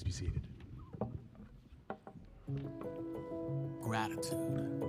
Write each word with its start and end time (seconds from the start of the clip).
Please 0.00 0.22
be 0.22 0.26
seated. 0.26 0.42
Gratitude. 3.82 4.82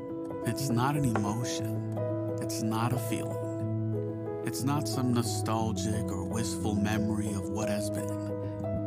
It's 0.46 0.70
not 0.70 0.96
an 0.96 1.04
emotion, 1.04 1.98
it's 2.42 2.62
not 2.62 2.94
a 2.94 2.98
feeling. 2.98 4.42
It's 4.46 4.64
not 4.64 4.88
some 4.88 5.14
nostalgic 5.14 6.04
or 6.06 6.24
wistful 6.24 6.76
memory 6.76 7.30
of 7.34 7.50
what 7.50 7.68
has 7.68 7.90
been, 7.90 8.10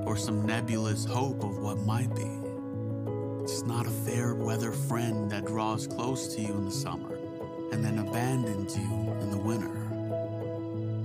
or 0.06 0.16
some 0.16 0.46
nebulous 0.46 1.04
hope 1.04 1.44
of 1.44 1.58
what 1.58 1.78
might 1.80 2.14
be. 2.14 2.30
It's 3.42 3.62
not 3.62 3.86
a 3.86 3.90
fair 3.90 4.34
weather 4.34 4.72
friend 4.72 5.30
that 5.30 5.44
draws 5.44 5.86
close 5.86 6.34
to 6.36 6.40
you 6.40 6.54
in 6.54 6.64
the 6.64 6.70
summer 6.70 7.16
and 7.70 7.84
then 7.84 7.98
abandons 7.98 8.78
you 8.78 9.12
in 9.20 9.30
the 9.30 9.38
winter. 9.38 9.83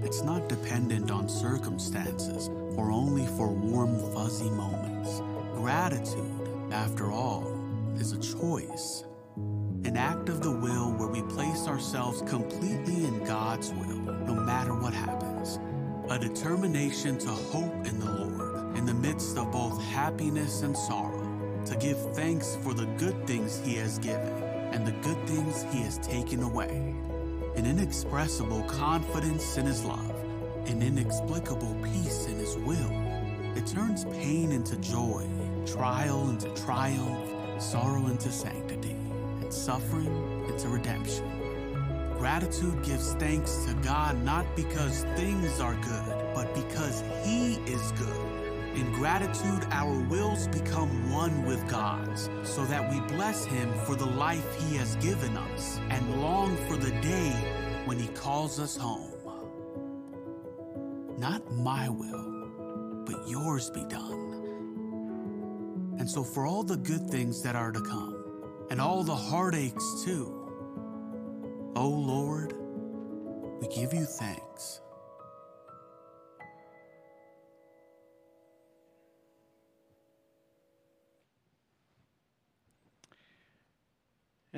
It's 0.09 0.23
not 0.23 0.49
dependent 0.49 1.11
on 1.11 1.29
circumstances 1.29 2.49
or 2.75 2.89
only 2.91 3.27
for 3.37 3.47
warm, 3.47 3.95
fuzzy 4.11 4.49
moments. 4.49 5.21
Gratitude, 5.53 6.49
after 6.71 7.11
all, 7.11 7.45
is 7.95 8.13
a 8.13 8.17
choice. 8.17 9.03
An 9.85 9.95
act 9.95 10.27
of 10.29 10.41
the 10.41 10.49
will 10.49 10.93
where 10.93 11.09
we 11.09 11.21
place 11.21 11.67
ourselves 11.67 12.23
completely 12.23 13.05
in 13.05 13.23
God's 13.23 13.71
will, 13.71 13.99
no 14.25 14.33
matter 14.33 14.73
what 14.73 14.95
happens. 14.95 15.59
A 16.09 16.17
determination 16.17 17.19
to 17.19 17.29
hope 17.29 17.85
in 17.85 17.99
the 17.99 18.09
Lord 18.09 18.75
in 18.75 18.87
the 18.87 18.95
midst 18.95 19.37
of 19.37 19.51
both 19.51 19.79
happiness 19.79 20.63
and 20.63 20.75
sorrow, 20.75 21.61
to 21.67 21.75
give 21.75 22.15
thanks 22.15 22.57
for 22.63 22.73
the 22.73 22.87
good 22.97 23.27
things 23.27 23.61
He 23.63 23.75
has 23.75 23.99
given 23.99 24.33
and 24.73 24.87
the 24.87 25.07
good 25.07 25.23
things 25.27 25.67
He 25.71 25.83
has 25.83 25.99
taken 25.99 26.41
away. 26.41 26.95
An 27.59 27.65
inexpressible 27.65 28.63
confidence 28.63 29.57
in 29.57 29.65
His 29.65 29.83
love, 29.83 30.15
an 30.67 30.81
inexplicable 30.81 31.75
peace 31.83 32.25
in 32.27 32.35
His 32.37 32.55
will. 32.55 32.89
It 33.57 33.67
turns 33.67 34.05
pain 34.05 34.53
into 34.53 34.77
joy, 34.77 35.27
trial 35.65 36.29
into 36.29 36.47
triumph, 36.63 37.61
sorrow 37.61 38.05
into 38.05 38.31
sanctity, 38.31 38.95
and 39.41 39.53
suffering 39.53 40.45
into 40.47 40.69
redemption. 40.69 41.29
Gratitude 42.17 42.81
gives 42.81 43.11
thanks 43.15 43.65
to 43.65 43.73
God 43.83 44.23
not 44.23 44.45
because 44.55 45.03
things 45.17 45.59
are 45.59 45.75
good, 45.75 46.33
but 46.33 46.55
because 46.55 47.03
He 47.25 47.55
is 47.69 47.91
good. 47.91 48.28
In 48.75 48.91
gratitude, 48.93 49.65
our 49.71 49.99
wills 50.07 50.47
become 50.47 51.11
one 51.11 51.45
with 51.45 51.67
God's, 51.67 52.29
so 52.43 52.65
that 52.65 52.89
we 52.89 52.99
bless 53.13 53.45
Him 53.45 53.73
for 53.85 53.95
the 53.95 54.05
life 54.05 54.55
He 54.61 54.77
has 54.77 54.95
given 54.97 55.35
us 55.37 55.79
and 55.89 56.21
long 56.21 56.55
for 56.67 56.77
the 56.77 56.91
day 57.01 57.31
when 57.85 57.97
He 57.99 58.07
calls 58.09 58.59
us 58.59 58.77
home. 58.77 59.09
Not 61.19 61.51
my 61.51 61.89
will, 61.89 63.03
but 63.05 63.27
yours 63.27 63.69
be 63.71 63.83
done. 63.89 64.37
And 65.99 66.09
so, 66.09 66.23
for 66.23 66.45
all 66.45 66.63
the 66.63 66.77
good 66.77 67.09
things 67.09 67.41
that 67.43 67.57
are 67.57 67.73
to 67.73 67.81
come, 67.81 68.15
and 68.69 68.79
all 68.79 69.03
the 69.03 69.15
heartaches 69.15 70.03
too, 70.05 70.33
O 71.75 71.89
Lord, 71.89 72.53
we 73.59 73.67
give 73.67 73.93
you 73.93 74.05
thanks. 74.05 74.79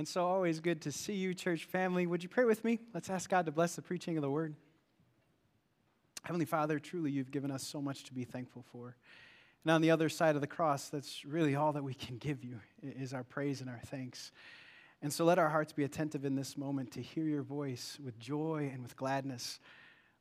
And 0.02 0.08
so, 0.08 0.26
always 0.26 0.60
good 0.60 0.82
to 0.82 0.92
see 0.92 1.14
you, 1.14 1.36
church 1.36 1.66
family. 1.66 2.08
Would 2.08 2.24
you 2.24 2.30
pray 2.30 2.46
with 2.46 2.64
me? 2.64 2.80
Let's 2.92 3.08
ask 3.12 3.30
God 3.30 3.46
to 3.46 3.52
bless 3.52 3.76
the 3.76 3.84
preaching 3.84 4.18
of 4.18 4.24
the 4.24 4.32
word. 4.32 4.56
Heavenly 6.24 6.48
Father, 6.48 6.80
truly 6.80 7.12
you've 7.12 7.30
given 7.30 7.52
us 7.52 7.62
so 7.68 7.80
much 7.84 8.06
to 8.06 8.14
be 8.16 8.24
thankful 8.24 8.66
for. 8.72 8.96
And 9.64 9.72
on 9.72 9.82
the 9.82 9.92
other 9.92 10.10
side 10.10 10.34
of 10.34 10.42
the 10.42 10.48
cross, 10.48 10.90
that's 10.90 11.24
really 11.24 11.54
all 11.54 11.74
that 11.74 11.84
we 11.84 11.94
can 11.94 12.18
give 12.18 12.44
you 12.44 12.62
is 12.82 13.14
our 13.14 13.24
praise 13.24 13.62
and 13.62 13.70
our 13.70 13.80
thanks. 13.86 14.32
And 15.04 15.14
so 15.14 15.24
let 15.24 15.38
our 15.38 15.50
hearts 15.50 15.72
be 15.72 15.84
attentive 15.84 16.26
in 16.26 16.34
this 16.34 16.58
moment 16.58 16.94
to 16.94 17.02
hear 17.04 17.26
your 17.26 17.44
voice 17.44 18.00
with 18.04 18.18
joy 18.18 18.72
and 18.74 18.82
with 18.82 18.96
gladness. 18.96 19.60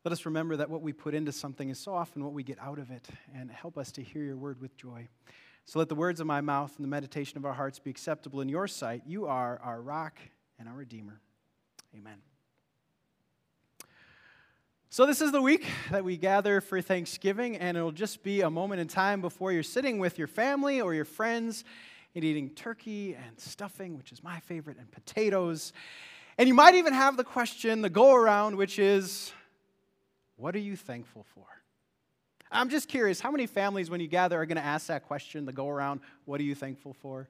Let 0.05 0.13
us 0.13 0.27
remember 0.27 0.59
that 0.59 0.69
what 0.69 0.83
we 0.83 0.93
put 0.93 1.15
into 1.15 1.33
something 1.33 1.71
is 1.71 1.79
so 1.79 1.95
often 1.95 2.23
what 2.23 2.35
we 2.35 2.43
get 2.43 2.59
out 2.61 2.79
of 2.79 2.91
it, 2.91 3.09
and 3.35 3.51
help 3.51 3.79
us 3.79 3.91
to 3.93 4.03
hear 4.03 4.25
your 4.25 4.37
word 4.37 4.61
with 4.61 4.77
joy. 4.77 5.09
So 5.66 5.78
let 5.78 5.88
the 5.88 5.94
words 5.94 6.21
of 6.21 6.26
my 6.26 6.41
mouth 6.41 6.72
and 6.76 6.84
the 6.84 6.88
meditation 6.88 7.38
of 7.38 7.44
our 7.44 7.53
hearts 7.53 7.78
be 7.78 7.91
acceptable 7.91 8.41
in 8.41 8.48
your 8.48 8.66
sight. 8.66 9.03
You 9.06 9.26
are 9.26 9.60
our 9.62 9.81
rock 9.81 10.19
and 10.59 10.69
our 10.69 10.75
redeemer. 10.75 11.21
Amen. 11.97 12.19
So, 14.93 15.06
this 15.06 15.21
is 15.21 15.31
the 15.31 15.41
week 15.41 15.69
that 15.93 16.03
we 16.03 16.16
gather 16.16 16.60
for 16.60 16.82
Thanksgiving, 16.82 17.56
and 17.56 17.76
it'll 17.76 17.93
just 17.93 18.25
be 18.25 18.41
a 18.41 18.50
moment 18.50 18.81
in 18.81 18.88
time 18.88 19.21
before 19.21 19.53
you're 19.53 19.62
sitting 19.62 20.00
with 20.00 20.19
your 20.19 20.26
family 20.26 20.81
or 20.81 20.94
your 20.94 21.04
friends 21.04 21.62
and 22.16 22.25
eating 22.25 22.50
turkey 22.50 23.15
and 23.15 23.38
stuffing, 23.38 23.97
which 23.97 24.10
is 24.10 24.25
my 24.25 24.41
favorite, 24.41 24.78
and 24.78 24.91
potatoes. 24.91 25.72
And 26.38 26.48
you 26.48 26.54
might 26.54 26.75
even 26.75 26.92
have 26.92 27.16
the 27.16 27.22
question, 27.22 27.82
the 27.82 27.88
go 27.88 28.15
around, 28.15 28.56
which 28.56 28.81
is, 28.81 29.32
What 30.34 30.56
are 30.56 30.60
you 30.60 30.75
thankful 30.75 31.25
for? 31.34 31.47
I'm 32.53 32.69
just 32.69 32.88
curious, 32.88 33.21
how 33.21 33.31
many 33.31 33.47
families, 33.47 33.91
when 33.91 34.00
you 34.00 34.09
gather, 34.09 34.41
are 34.41 34.47
going 34.47 34.56
to 34.56 34.65
ask 34.65 34.88
that 34.88 35.06
question, 35.06 35.44
the 35.44 35.53
go 35.53 35.69
around, 35.69 36.00
What 36.25 36.41
are 36.41 36.44
you 36.44 36.55
thankful 36.55 36.94
for? 36.94 37.28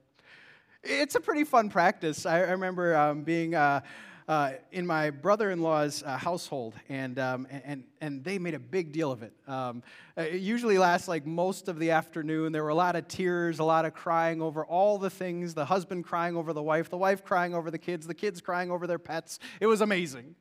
It's 0.83 1.13
a 1.13 1.19
pretty 1.19 1.43
fun 1.43 1.69
practice. 1.69 2.25
I, 2.25 2.39
remember 2.39 2.95
um, 2.95 3.23
being. 3.23 3.55
Uh, 3.55 3.81
uh, 4.27 4.53
in 4.71 4.87
my 4.87 5.09
brother-in-law's 5.09 6.03
uh, 6.03 6.15
household, 6.15 6.73
and, 6.87 7.19
um, 7.19 7.45
and, 7.65 7.83
and 7.99 8.23
they 8.23 8.39
made 8.39 8.53
a 8.53 8.59
big 8.59 8.93
deal 8.93 9.11
of 9.11 9.23
it. 9.23 9.33
Um, 9.45 9.83
it 10.15 10.39
usually 10.39 10.77
lasts 10.77 11.09
like 11.09 11.25
most 11.25 11.67
of 11.67 11.79
the 11.79 11.91
afternoon. 11.91 12.53
There 12.53 12.63
were 12.63 12.69
a 12.69 12.75
lot 12.75 12.95
of 12.95 13.09
tears, 13.09 13.59
a 13.59 13.63
lot 13.65 13.83
of 13.83 13.93
crying 13.93 14.41
over 14.41 14.63
all 14.63 14.97
the 14.97 15.09
things, 15.09 15.53
the 15.53 15.65
husband 15.65 16.05
crying 16.05 16.37
over 16.37 16.53
the 16.53 16.63
wife, 16.63 16.89
the 16.89 16.97
wife 16.97 17.25
crying 17.25 17.53
over 17.53 17.69
the 17.69 17.77
kids, 17.77 18.07
the 18.07 18.13
kids 18.13 18.39
crying 18.39 18.71
over 18.71 18.87
their 18.87 18.99
pets. 18.99 19.37
It 19.59 19.67
was 19.67 19.81
amazing. 19.81 20.35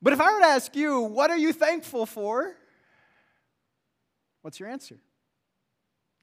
But 0.00 0.14
if 0.14 0.20
I 0.20 0.32
were 0.32 0.40
to 0.40 0.46
ask 0.46 0.74
you, 0.74 1.00
what 1.00 1.30
are 1.30 1.36
you 1.36 1.52
thankful 1.52 2.06
for? 2.06 2.56
What's 4.42 4.60
your 4.60 4.68
answer? 4.68 4.98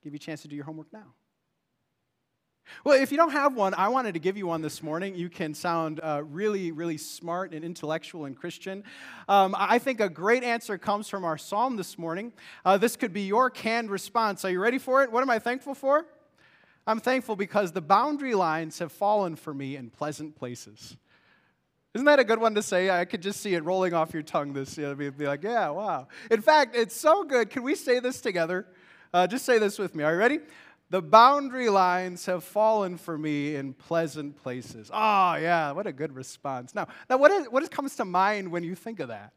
Give 0.04 0.14
you 0.14 0.18
a 0.18 0.20
chance 0.20 0.42
to 0.44 0.48
do 0.48 0.56
your 0.56 0.66
homework 0.66 0.94
now. 0.94 1.14
Well, 2.84 3.02
if 3.02 3.12
you 3.12 3.18
don't 3.18 3.32
have 3.32 3.56
one, 3.56 3.74
I 3.74 3.88
wanted 3.88 4.14
to 4.14 4.20
give 4.20 4.38
you 4.38 4.48
one 4.48 4.62
this 4.62 4.84
morning. 4.84 5.16
You 5.16 5.30
can 5.30 5.54
sound 5.54 6.00
uh, 6.02 6.22
really, 6.24 6.72
really 6.72 6.98
smart 6.98 7.54
and 7.54 7.66
intellectual 7.66 8.26
and 8.26 8.36
Christian. 8.38 8.84
Um, 9.28 9.56
I 9.58 9.80
think 9.80 10.00
a 10.00 10.10
great 10.10 10.44
answer 10.44 10.78
comes 10.78 11.08
from 11.08 11.26
our 11.26 11.38
psalm 11.38 11.78
this 11.78 11.98
morning. 11.98 12.32
Uh, 12.64 12.78
this 12.78 12.96
could 12.96 13.12
be 13.12 13.24
your 13.24 13.50
canned 13.50 13.90
response. 13.90 14.46
Are 14.46 14.52
you 14.52 14.60
ready 14.60 14.78
for 14.78 15.04
it? 15.04 15.12
What 15.12 15.24
am 15.24 15.30
I 15.30 15.40
thankful 15.40 15.74
for? 15.74 16.06
I'm 16.86 17.00
thankful 17.00 17.36
because 17.36 17.72
the 17.72 17.82
boundary 17.82 18.36
lines 18.36 18.80
have 18.80 18.92
fallen 18.92 19.36
for 19.36 19.54
me 19.54 19.76
in 19.76 19.90
pleasant 19.90 20.36
places. 20.36 20.96
Isn't 22.00 22.06
that 22.06 22.20
a 22.20 22.24
good 22.24 22.40
one 22.40 22.56
to 22.56 22.64
say? 22.64 22.90
I 22.90 23.04
could 23.04 23.22
just 23.22 23.42
see 23.42 23.56
it 23.56 23.66
rolling 23.66 23.94
off 23.94 24.14
your 24.14 24.24
tongue. 24.24 24.54
This, 24.54 24.78
know, 24.78 24.96
be, 24.96 25.10
be 25.10 25.28
like, 25.28 25.44
yeah, 25.44 25.68
wow. 25.68 26.08
In 26.32 26.42
fact, 26.42 26.74
it's 26.74 26.96
so 26.96 27.26
good. 27.26 27.50
Can 27.50 27.62
we 27.62 27.76
say 27.76 28.00
this 28.00 28.22
together? 28.22 28.68
Uh, 29.14 29.28
just 29.28 29.44
say 29.44 29.60
this 29.60 29.78
with 29.78 29.96
me. 29.96 30.06
Are 30.06 30.14
you 30.14 30.18
ready? 30.18 30.40
The 30.92 31.02
boundary 31.02 31.68
lines 31.68 32.26
have 32.26 32.46
fallen 32.46 32.96
for 32.96 33.18
me 33.18 33.58
in 33.58 33.74
pleasant 33.74 34.42
places. 34.42 34.90
Oh, 34.94 35.36
yeah, 35.36 35.74
what 35.74 35.88
a 35.88 35.92
good 35.92 36.16
response. 36.16 36.74
Now, 36.74 36.88
now 37.10 37.18
what, 37.18 37.32
is, 37.32 37.48
what 37.48 37.70
comes 37.70 37.98
to 37.98 38.06
mind 38.06 38.50
when 38.50 38.64
you 38.64 38.76
think 38.76 39.02
of 39.02 39.10
that? 39.10 39.34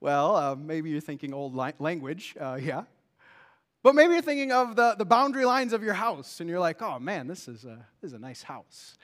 Well, 0.00 0.36
uh, 0.36 0.54
maybe 0.54 0.88
you're 0.88 1.02
thinking 1.02 1.34
old 1.34 1.54
li- 1.54 1.74
language, 1.78 2.34
uh, 2.40 2.58
yeah. 2.62 2.84
But 3.82 3.94
maybe 3.94 4.14
you're 4.14 4.22
thinking 4.22 4.52
of 4.52 4.74
the, 4.74 4.94
the 4.96 5.04
boundary 5.04 5.44
lines 5.44 5.74
of 5.74 5.82
your 5.82 5.92
house, 5.92 6.40
and 6.40 6.48
you're 6.48 6.60
like, 6.60 6.80
oh 6.80 6.98
man, 6.98 7.26
this 7.26 7.46
is, 7.46 7.66
a, 7.66 7.84
this 8.00 8.12
is 8.12 8.14
a 8.14 8.18
nice 8.18 8.42
house. 8.42 8.96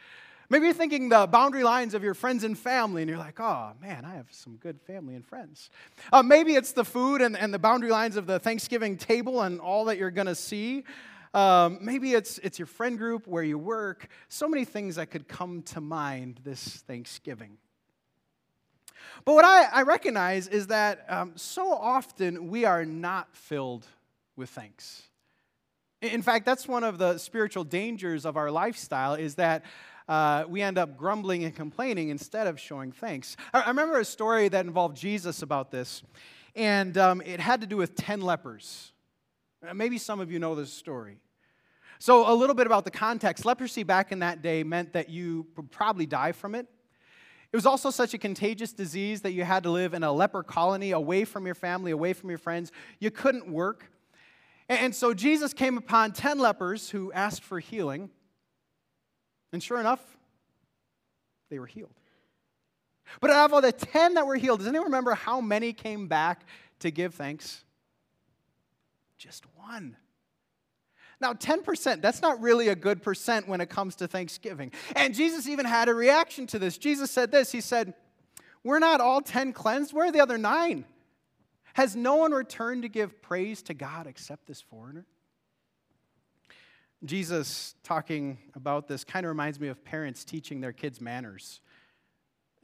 Maybe 0.55 0.67
you're 0.67 0.75
thinking 0.75 1.09
the 1.09 1.27
boundary 1.27 1.65
lines 1.65 1.95
of 1.95 2.05
your 2.05 2.15
friends 2.15 2.45
and 2.45 2.57
family, 2.57 3.03
and 3.03 3.09
you're 3.09 3.19
like, 3.19 3.41
oh 3.41 3.73
man, 3.83 4.05
I 4.05 4.15
have 4.15 4.29
some 4.31 4.55
good 4.55 4.81
family 4.83 5.17
and 5.17 5.27
friends. 5.27 5.69
Uh, 6.13 6.23
maybe 6.23 6.55
it's 6.55 6.71
the 6.71 6.85
food 6.85 7.23
and, 7.23 7.37
and 7.37 7.53
the 7.53 7.59
boundary 7.59 7.91
lines 7.91 8.17
of 8.17 8.29
the 8.29 8.39
Thanksgiving 8.39 8.97
table 8.97 9.43
and 9.43 9.61
all 9.61 9.87
that 9.87 9.99
you're 9.99 10.13
going 10.13 10.29
to 10.29 10.35
see. 10.37 10.85
Um, 11.35 11.79
maybe 11.81 12.13
it's, 12.13 12.39
it's 12.39 12.57
your 12.61 12.67
friend 12.67 12.97
group 12.97 13.27
where 13.27 13.43
you 13.43 13.59
work. 13.59 14.07
So 14.29 14.47
many 14.47 14.65
things 14.65 14.95
that 14.95 15.11
could 15.11 15.27
come 15.27 15.63
to 15.63 15.81
mind 15.81 16.39
this 16.45 16.63
Thanksgiving. 16.87 17.59
But 19.25 19.35
what 19.35 19.45
I, 19.45 19.65
I 19.65 19.83
recognize 19.83 20.47
is 20.47 20.69
that 20.69 21.05
um, 21.09 21.33
so 21.35 21.73
often 21.73 22.47
we 22.47 22.65
are 22.65 22.85
not 22.85 23.35
filled 23.35 23.89
with 24.37 24.51
thanks. 24.51 25.03
In 26.01 26.23
fact, 26.23 26.47
that's 26.47 26.69
one 26.69 26.85
of 26.85 26.99
the 26.99 27.19
spiritual 27.19 27.65
dangers 27.65 28.25
of 28.25 28.37
our 28.37 28.53
lifestyle 28.53 29.15
is 29.15 29.35
that 29.35 29.65
uh, 30.09 30.45
we 30.49 30.61
end 30.63 30.79
up 30.79 30.97
grumbling 30.97 31.45
and 31.45 31.55
complaining 31.55 32.11
instead 32.11 32.47
of 32.47 32.61
showing 32.61 32.93
thanks. 32.93 33.37
I, 33.53 33.63
I 33.63 33.69
remember 33.69 33.99
a 33.99 34.05
story 34.05 34.49
that 34.49 34.67
involved 34.67 34.97
Jesus 34.97 35.43
about 35.43 35.71
this, 35.71 36.03
and 36.55 36.97
um, 36.99 37.23
it 37.23 37.41
had 37.41 37.61
to 37.63 37.67
do 37.67 37.77
with 37.77 37.95
10 37.95 38.21
lepers. 38.21 38.93
Uh, 39.67 39.75
maybe 39.75 39.99
some 39.99 40.21
of 40.21 40.31
you 40.31 40.39
know 40.39 40.55
this 40.55 40.73
story. 40.73 41.19
So, 41.99 42.31
a 42.31 42.35
little 42.35 42.55
bit 42.55 42.67
about 42.67 42.85
the 42.85 42.91
context 42.91 43.47
leprosy 43.47 43.83
back 43.83 44.13
in 44.13 44.19
that 44.19 44.43
day 44.43 44.63
meant 44.63 44.93
that 44.93 45.09
you 45.09 45.47
would 45.57 45.71
probably 45.71 46.07
die 46.07 46.33
from 46.33 46.55
it. 46.55 46.67
It 47.53 47.57
was 47.57 47.67
also 47.67 47.91
such 47.91 48.15
a 48.15 48.19
contagious 48.19 48.73
disease 48.73 49.21
that 49.21 49.31
you 49.31 49.45
had 49.45 49.63
to 49.63 49.71
live 49.71 49.95
in 49.95 50.03
a 50.03 50.13
leper 50.13 50.43
colony 50.43 50.91
away 50.91 51.25
from 51.25 51.47
your 51.47 51.55
family, 51.55 51.93
away 51.93 52.13
from 52.13 52.29
your 52.29 52.39
friends. 52.39 52.73
You 52.99 53.13
couldn't 53.13 53.49
work. 53.49 53.93
And 54.69 54.95
so 54.95 55.15
Jesus 55.15 55.53
came 55.53 55.79
upon 55.79 56.13
10 56.13 56.41
lepers 56.41 56.91
who 56.91 57.13
asked 57.13 57.45
for 57.45 57.61
healing. 57.61 58.11
And 59.55 59.63
sure 59.63 59.79
enough, 59.79 60.01
they 61.49 61.61
were 61.61 61.67
healed. 61.67 61.95
But 63.21 63.31
out 63.31 63.45
of 63.45 63.55
all 63.55 63.61
the 63.61 63.71
10 63.71 64.15
that 64.15 64.27
were 64.27 64.35
healed, 64.35 64.59
does 64.59 64.67
anyone 64.67 64.87
remember 64.87 65.15
how 65.15 65.41
many 65.41 65.73
came 65.73 66.09
back 66.09 66.43
to 66.81 66.91
give 66.91 67.15
thanks? 67.15 67.63
Just 69.17 69.45
one. 69.57 69.97
Now, 71.21 71.35
10%, 71.35 72.03
that's 72.03 72.21
not 72.21 72.41
really 72.41 72.67
a 72.67 72.75
good 72.75 73.01
percent 73.01 73.47
when 73.47 73.61
it 73.61 73.71
comes 73.71 73.95
to 73.97 74.09
Thanksgiving. 74.09 74.73
And 74.97 75.15
Jesus 75.15 75.47
even 75.47 75.67
had 75.67 75.89
a 75.89 75.95
reaction 75.95 76.49
to 76.49 76.59
this. 76.59 76.77
Jesus 76.77 77.13
said 77.13 77.31
this 77.31 77.53
He 77.53 77.61
said, 77.61 77.95
We're 78.65 78.81
not 78.81 79.01
all 79.01 79.21
10 79.21 79.53
cleansed, 79.53 79.93
where 79.93 80.09
are 80.09 80.13
the 80.13 80.21
other 80.21 80.37
nine? 80.37 80.85
Has 81.75 81.95
no 81.95 82.17
one 82.17 82.33
returned 82.33 82.83
to 82.83 82.89
give 82.89 83.23
praise 83.23 83.63
to 83.63 83.75
God 83.75 84.09
except 84.09 84.49
this 84.49 84.61
foreigner? 84.61 85.07
Jesus 87.05 87.75
talking 87.83 88.39
about 88.55 88.89
this 88.89 89.05
kind 89.05 89.27
of 89.27 89.29
reminds 89.29 89.61
me 89.61 89.69
of 89.69 89.85
parents 89.85 90.25
teaching 90.25 90.61
their 90.61 90.73
kids 90.73 91.01
manners. 91.01 91.61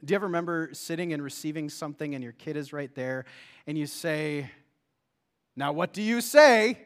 Do 0.03 0.13
you 0.13 0.15
ever 0.15 0.25
remember 0.25 0.69
sitting 0.73 1.13
and 1.13 1.23
receiving 1.23 1.69
something 1.69 2.15
and 2.15 2.23
your 2.23 2.33
kid 2.33 2.57
is 2.57 2.73
right 2.73 2.93
there 2.95 3.25
and 3.67 3.77
you 3.77 3.85
say, 3.85 4.49
Now 5.55 5.73
what 5.73 5.93
do 5.93 6.01
you 6.01 6.21
say? 6.21 6.79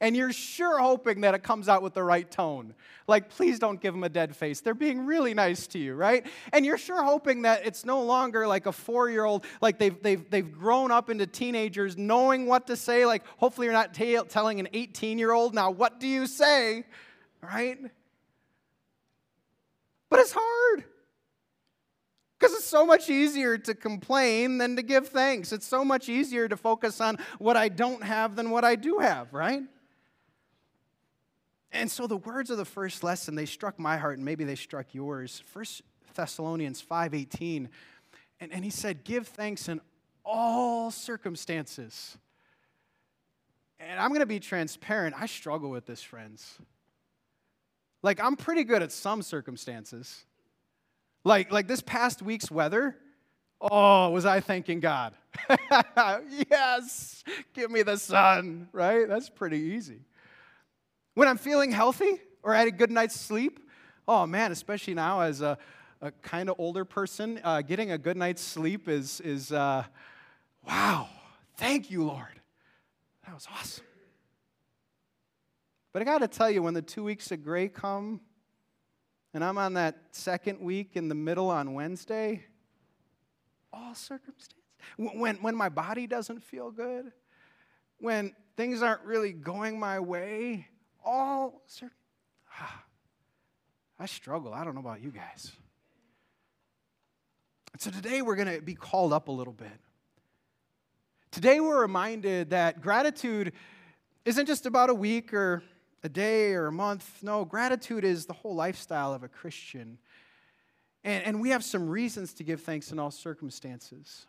And 0.00 0.16
you're 0.16 0.32
sure 0.32 0.78
hoping 0.78 1.22
that 1.22 1.34
it 1.34 1.42
comes 1.42 1.68
out 1.68 1.82
with 1.82 1.94
the 1.94 2.02
right 2.02 2.28
tone. 2.30 2.74
Like, 3.06 3.28
please 3.28 3.58
don't 3.58 3.80
give 3.80 3.94
them 3.94 4.04
a 4.04 4.08
dead 4.08 4.34
face. 4.34 4.60
They're 4.60 4.74
being 4.74 5.06
really 5.06 5.34
nice 5.34 5.66
to 5.68 5.78
you, 5.78 5.94
right? 5.94 6.26
And 6.52 6.66
you're 6.66 6.78
sure 6.78 7.02
hoping 7.02 7.42
that 7.42 7.66
it's 7.66 7.84
no 7.84 8.02
longer 8.02 8.46
like 8.46 8.66
a 8.66 8.72
four 8.72 9.08
year 9.08 9.24
old, 9.24 9.44
like 9.60 9.78
they've, 9.78 10.00
they've, 10.02 10.28
they've 10.30 10.50
grown 10.50 10.90
up 10.90 11.10
into 11.10 11.26
teenagers 11.26 11.96
knowing 11.96 12.46
what 12.46 12.66
to 12.66 12.76
say. 12.76 13.06
Like, 13.06 13.24
hopefully, 13.36 13.66
you're 13.66 13.74
not 13.74 13.94
t- 13.94 14.18
telling 14.28 14.60
an 14.60 14.68
18 14.72 15.18
year 15.18 15.32
old, 15.32 15.54
now 15.54 15.70
what 15.70 16.00
do 16.00 16.08
you 16.08 16.26
say, 16.26 16.84
right? 17.42 17.78
But 20.10 20.20
it's 20.20 20.32
hard. 20.36 20.84
Because 22.38 22.56
it's 22.56 22.66
so 22.66 22.84
much 22.84 23.08
easier 23.08 23.56
to 23.56 23.74
complain 23.74 24.58
than 24.58 24.76
to 24.76 24.82
give 24.82 25.08
thanks. 25.08 25.52
It's 25.52 25.66
so 25.66 25.84
much 25.84 26.08
easier 26.08 26.46
to 26.48 26.56
focus 26.56 27.00
on 27.00 27.18
what 27.38 27.56
I 27.56 27.68
don't 27.68 28.02
have 28.02 28.36
than 28.36 28.50
what 28.50 28.64
I 28.64 28.76
do 28.76 28.98
have, 28.98 29.32
right? 29.32 29.62
And 31.74 31.90
so 31.90 32.06
the 32.06 32.16
words 32.16 32.50
of 32.50 32.56
the 32.56 32.64
first 32.64 33.02
lesson, 33.02 33.34
they 33.34 33.46
struck 33.46 33.80
my 33.80 33.96
heart 33.96 34.16
and 34.16 34.24
maybe 34.24 34.44
they 34.44 34.54
struck 34.54 34.94
yours. 34.94 35.42
First 35.46 35.82
Thessalonians 36.14 36.80
5:18. 36.80 37.68
And, 38.40 38.52
and 38.52 38.64
he 38.64 38.70
said, 38.70 39.04
give 39.04 39.26
thanks 39.26 39.68
in 39.68 39.80
all 40.24 40.90
circumstances. 40.92 42.16
And 43.80 44.00
I'm 44.00 44.12
gonna 44.12 44.24
be 44.24 44.40
transparent. 44.40 45.16
I 45.18 45.26
struggle 45.26 45.68
with 45.68 45.84
this, 45.84 46.02
friends. 46.02 46.58
Like, 48.02 48.22
I'm 48.22 48.36
pretty 48.36 48.64
good 48.64 48.82
at 48.82 48.92
some 48.92 49.22
circumstances. 49.22 50.24
Like, 51.24 51.50
like 51.50 51.66
this 51.66 51.80
past 51.80 52.22
week's 52.22 52.50
weather, 52.50 52.96
oh, 53.60 54.10
was 54.10 54.26
I 54.26 54.40
thanking 54.40 54.78
God? 54.78 55.14
yes, 56.50 57.24
give 57.52 57.70
me 57.70 57.82
the 57.82 57.96
sun, 57.96 58.68
right? 58.72 59.08
That's 59.08 59.28
pretty 59.28 59.58
easy. 59.58 60.02
When 61.14 61.28
I'm 61.28 61.38
feeling 61.38 61.70
healthy 61.70 62.20
or 62.42 62.54
I 62.54 62.58
had 62.58 62.66
a 62.66 62.72
good 62.72 62.90
night's 62.90 63.18
sleep, 63.18 63.60
oh 64.08 64.26
man, 64.26 64.50
especially 64.50 64.94
now 64.94 65.20
as 65.20 65.42
a, 65.42 65.56
a 66.00 66.10
kind 66.10 66.50
of 66.50 66.56
older 66.58 66.84
person, 66.84 67.40
uh, 67.44 67.62
getting 67.62 67.92
a 67.92 67.98
good 67.98 68.16
night's 68.16 68.42
sleep 68.42 68.88
is, 68.88 69.20
is 69.20 69.52
uh, 69.52 69.84
wow, 70.66 71.08
thank 71.56 71.88
you, 71.88 72.04
Lord. 72.04 72.40
That 73.24 73.34
was 73.34 73.46
awesome. 73.56 73.84
But 75.92 76.02
I 76.02 76.04
got 76.04 76.18
to 76.18 76.28
tell 76.28 76.50
you, 76.50 76.64
when 76.64 76.74
the 76.74 76.82
two 76.82 77.04
weeks 77.04 77.30
of 77.30 77.44
gray 77.44 77.68
come, 77.68 78.20
and 79.32 79.44
I'm 79.44 79.56
on 79.56 79.74
that 79.74 79.96
second 80.10 80.58
week 80.58 80.96
in 80.96 81.08
the 81.08 81.14
middle 81.14 81.48
on 81.48 81.74
Wednesday, 81.74 82.44
all 83.72 83.94
circumstances. 83.94 84.58
When, 84.96 85.36
when 85.36 85.54
my 85.54 85.68
body 85.68 86.08
doesn't 86.08 86.42
feel 86.42 86.72
good, 86.72 87.12
when 87.98 88.34
things 88.56 88.82
aren't 88.82 89.02
really 89.02 89.32
going 89.32 89.78
my 89.78 90.00
way, 90.00 90.66
all 91.04 91.62
certain. 91.66 91.96
I 93.98 94.06
struggle. 94.06 94.52
I 94.52 94.64
don't 94.64 94.74
know 94.74 94.80
about 94.80 95.02
you 95.02 95.10
guys. 95.10 95.52
So 97.78 97.90
today 97.90 98.22
we're 98.22 98.36
going 98.36 98.54
to 98.54 98.62
be 98.62 98.74
called 98.74 99.12
up 99.12 99.28
a 99.28 99.32
little 99.32 99.52
bit. 99.52 99.80
Today 101.30 101.60
we're 101.60 101.80
reminded 101.80 102.50
that 102.50 102.80
gratitude 102.80 103.52
isn't 104.24 104.46
just 104.46 104.66
about 104.66 104.90
a 104.90 104.94
week 104.94 105.34
or 105.34 105.62
a 106.04 106.08
day 106.08 106.52
or 106.52 106.66
a 106.66 106.72
month. 106.72 107.22
No, 107.22 107.44
gratitude 107.44 108.04
is 108.04 108.26
the 108.26 108.32
whole 108.32 108.54
lifestyle 108.54 109.12
of 109.12 109.22
a 109.22 109.28
Christian. 109.28 109.98
And, 111.02 111.24
and 111.24 111.40
we 111.40 111.50
have 111.50 111.64
some 111.64 111.88
reasons 111.88 112.34
to 112.34 112.44
give 112.44 112.62
thanks 112.62 112.92
in 112.92 112.98
all 112.98 113.10
circumstances. 113.10 114.26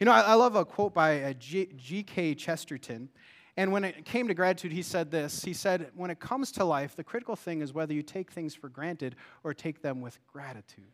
You 0.00 0.06
know, 0.06 0.12
I, 0.12 0.20
I 0.20 0.34
love 0.34 0.54
a 0.54 0.64
quote 0.64 0.94
by 0.94 1.22
uh, 1.22 1.32
G.K. 1.32 2.34
Chesterton. 2.34 3.08
And 3.56 3.72
when 3.72 3.84
it 3.84 4.04
came 4.04 4.28
to 4.28 4.34
gratitude, 4.34 4.72
he 4.72 4.82
said 4.82 5.10
this 5.10 5.42
He 5.42 5.52
said, 5.52 5.90
When 5.94 6.10
it 6.10 6.20
comes 6.20 6.52
to 6.52 6.64
life, 6.64 6.94
the 6.94 7.04
critical 7.04 7.36
thing 7.36 7.62
is 7.62 7.72
whether 7.72 7.94
you 7.94 8.02
take 8.02 8.30
things 8.30 8.54
for 8.54 8.68
granted 8.68 9.16
or 9.42 9.54
take 9.54 9.82
them 9.82 10.00
with 10.00 10.18
gratitude. 10.26 10.84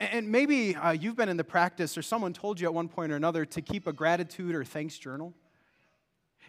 And 0.00 0.30
maybe 0.30 0.74
uh, 0.76 0.90
you've 0.90 1.16
been 1.16 1.28
in 1.28 1.36
the 1.36 1.44
practice, 1.44 1.96
or 1.96 2.02
someone 2.02 2.32
told 2.32 2.60
you 2.60 2.66
at 2.66 2.74
one 2.74 2.88
point 2.88 3.12
or 3.12 3.16
another 3.16 3.44
to 3.46 3.62
keep 3.62 3.86
a 3.86 3.92
gratitude 3.92 4.54
or 4.54 4.64
thanks 4.64 4.98
journal. 4.98 5.34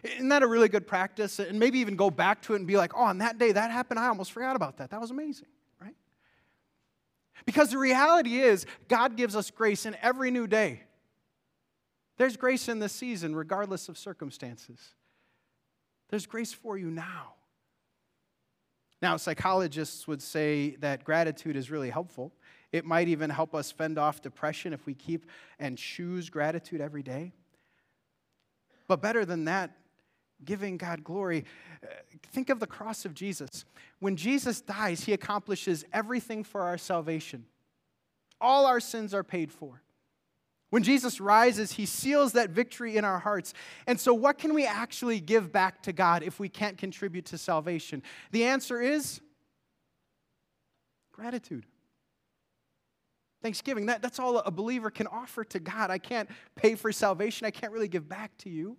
Isn't 0.02 0.28
that 0.28 0.42
a 0.42 0.46
really 0.46 0.68
good 0.68 0.86
practice? 0.86 1.38
And 1.38 1.58
maybe 1.58 1.78
even 1.78 1.96
go 1.96 2.10
back 2.10 2.42
to 2.42 2.52
it 2.52 2.56
and 2.56 2.66
be 2.66 2.76
like, 2.76 2.92
oh, 2.94 3.02
on 3.02 3.18
that 3.18 3.38
day 3.38 3.52
that 3.52 3.70
happened, 3.70 3.98
I 3.98 4.08
almost 4.08 4.32
forgot 4.32 4.56
about 4.56 4.76
that. 4.78 4.90
That 4.90 5.00
was 5.00 5.10
amazing, 5.10 5.48
right? 5.80 5.94
Because 7.44 7.70
the 7.70 7.78
reality 7.78 8.38
is, 8.38 8.66
God 8.88 9.16
gives 9.16 9.34
us 9.34 9.50
grace 9.50 9.86
in 9.86 9.96
every 10.02 10.30
new 10.30 10.46
day. 10.46 10.82
There's 12.16 12.36
grace 12.36 12.68
in 12.68 12.78
this 12.78 12.92
season, 12.92 13.36
regardless 13.36 13.88
of 13.88 13.98
circumstances. 13.98 14.94
There's 16.08 16.26
grace 16.26 16.52
for 16.52 16.78
you 16.78 16.90
now. 16.90 17.34
Now, 19.02 19.16
psychologists 19.18 20.08
would 20.08 20.22
say 20.22 20.76
that 20.76 21.04
gratitude 21.04 21.56
is 21.56 21.70
really 21.70 21.90
helpful. 21.90 22.32
It 22.72 22.84
might 22.84 23.08
even 23.08 23.28
help 23.28 23.54
us 23.54 23.70
fend 23.70 23.98
off 23.98 24.22
depression 24.22 24.72
if 24.72 24.86
we 24.86 24.94
keep 24.94 25.26
and 25.58 25.76
choose 25.76 26.30
gratitude 26.30 26.80
every 26.80 27.02
day. 27.02 27.32
But 28.88 29.02
better 29.02 29.24
than 29.24 29.44
that, 29.46 29.72
giving 30.44 30.76
God 30.76 31.04
glory, 31.04 31.44
uh, 31.82 31.86
think 32.32 32.50
of 32.50 32.60
the 32.60 32.66
cross 32.66 33.04
of 33.04 33.14
Jesus. 33.14 33.64
When 33.98 34.16
Jesus 34.16 34.60
dies, 34.60 35.04
he 35.04 35.12
accomplishes 35.12 35.84
everything 35.92 36.44
for 36.44 36.62
our 36.62 36.78
salvation. 36.78 37.46
All 38.40 38.66
our 38.66 38.80
sins 38.80 39.14
are 39.14 39.24
paid 39.24 39.52
for. 39.52 39.82
When 40.70 40.82
Jesus 40.82 41.20
rises, 41.20 41.72
he 41.72 41.86
seals 41.86 42.32
that 42.32 42.50
victory 42.50 42.96
in 42.96 43.04
our 43.04 43.18
hearts. 43.18 43.54
And 43.86 44.00
so, 44.00 44.12
what 44.12 44.38
can 44.38 44.52
we 44.52 44.66
actually 44.66 45.20
give 45.20 45.52
back 45.52 45.82
to 45.84 45.92
God 45.92 46.22
if 46.22 46.40
we 46.40 46.48
can't 46.48 46.76
contribute 46.76 47.26
to 47.26 47.38
salvation? 47.38 48.02
The 48.32 48.44
answer 48.44 48.80
is 48.80 49.20
gratitude. 51.12 51.66
Thanksgiving. 53.42 53.86
That, 53.86 54.02
that's 54.02 54.18
all 54.18 54.38
a 54.38 54.50
believer 54.50 54.90
can 54.90 55.06
offer 55.06 55.44
to 55.44 55.60
God. 55.60 55.90
I 55.90 55.98
can't 55.98 56.28
pay 56.56 56.74
for 56.74 56.90
salvation, 56.90 57.46
I 57.46 57.52
can't 57.52 57.72
really 57.72 57.88
give 57.88 58.08
back 58.08 58.36
to 58.38 58.50
you. 58.50 58.76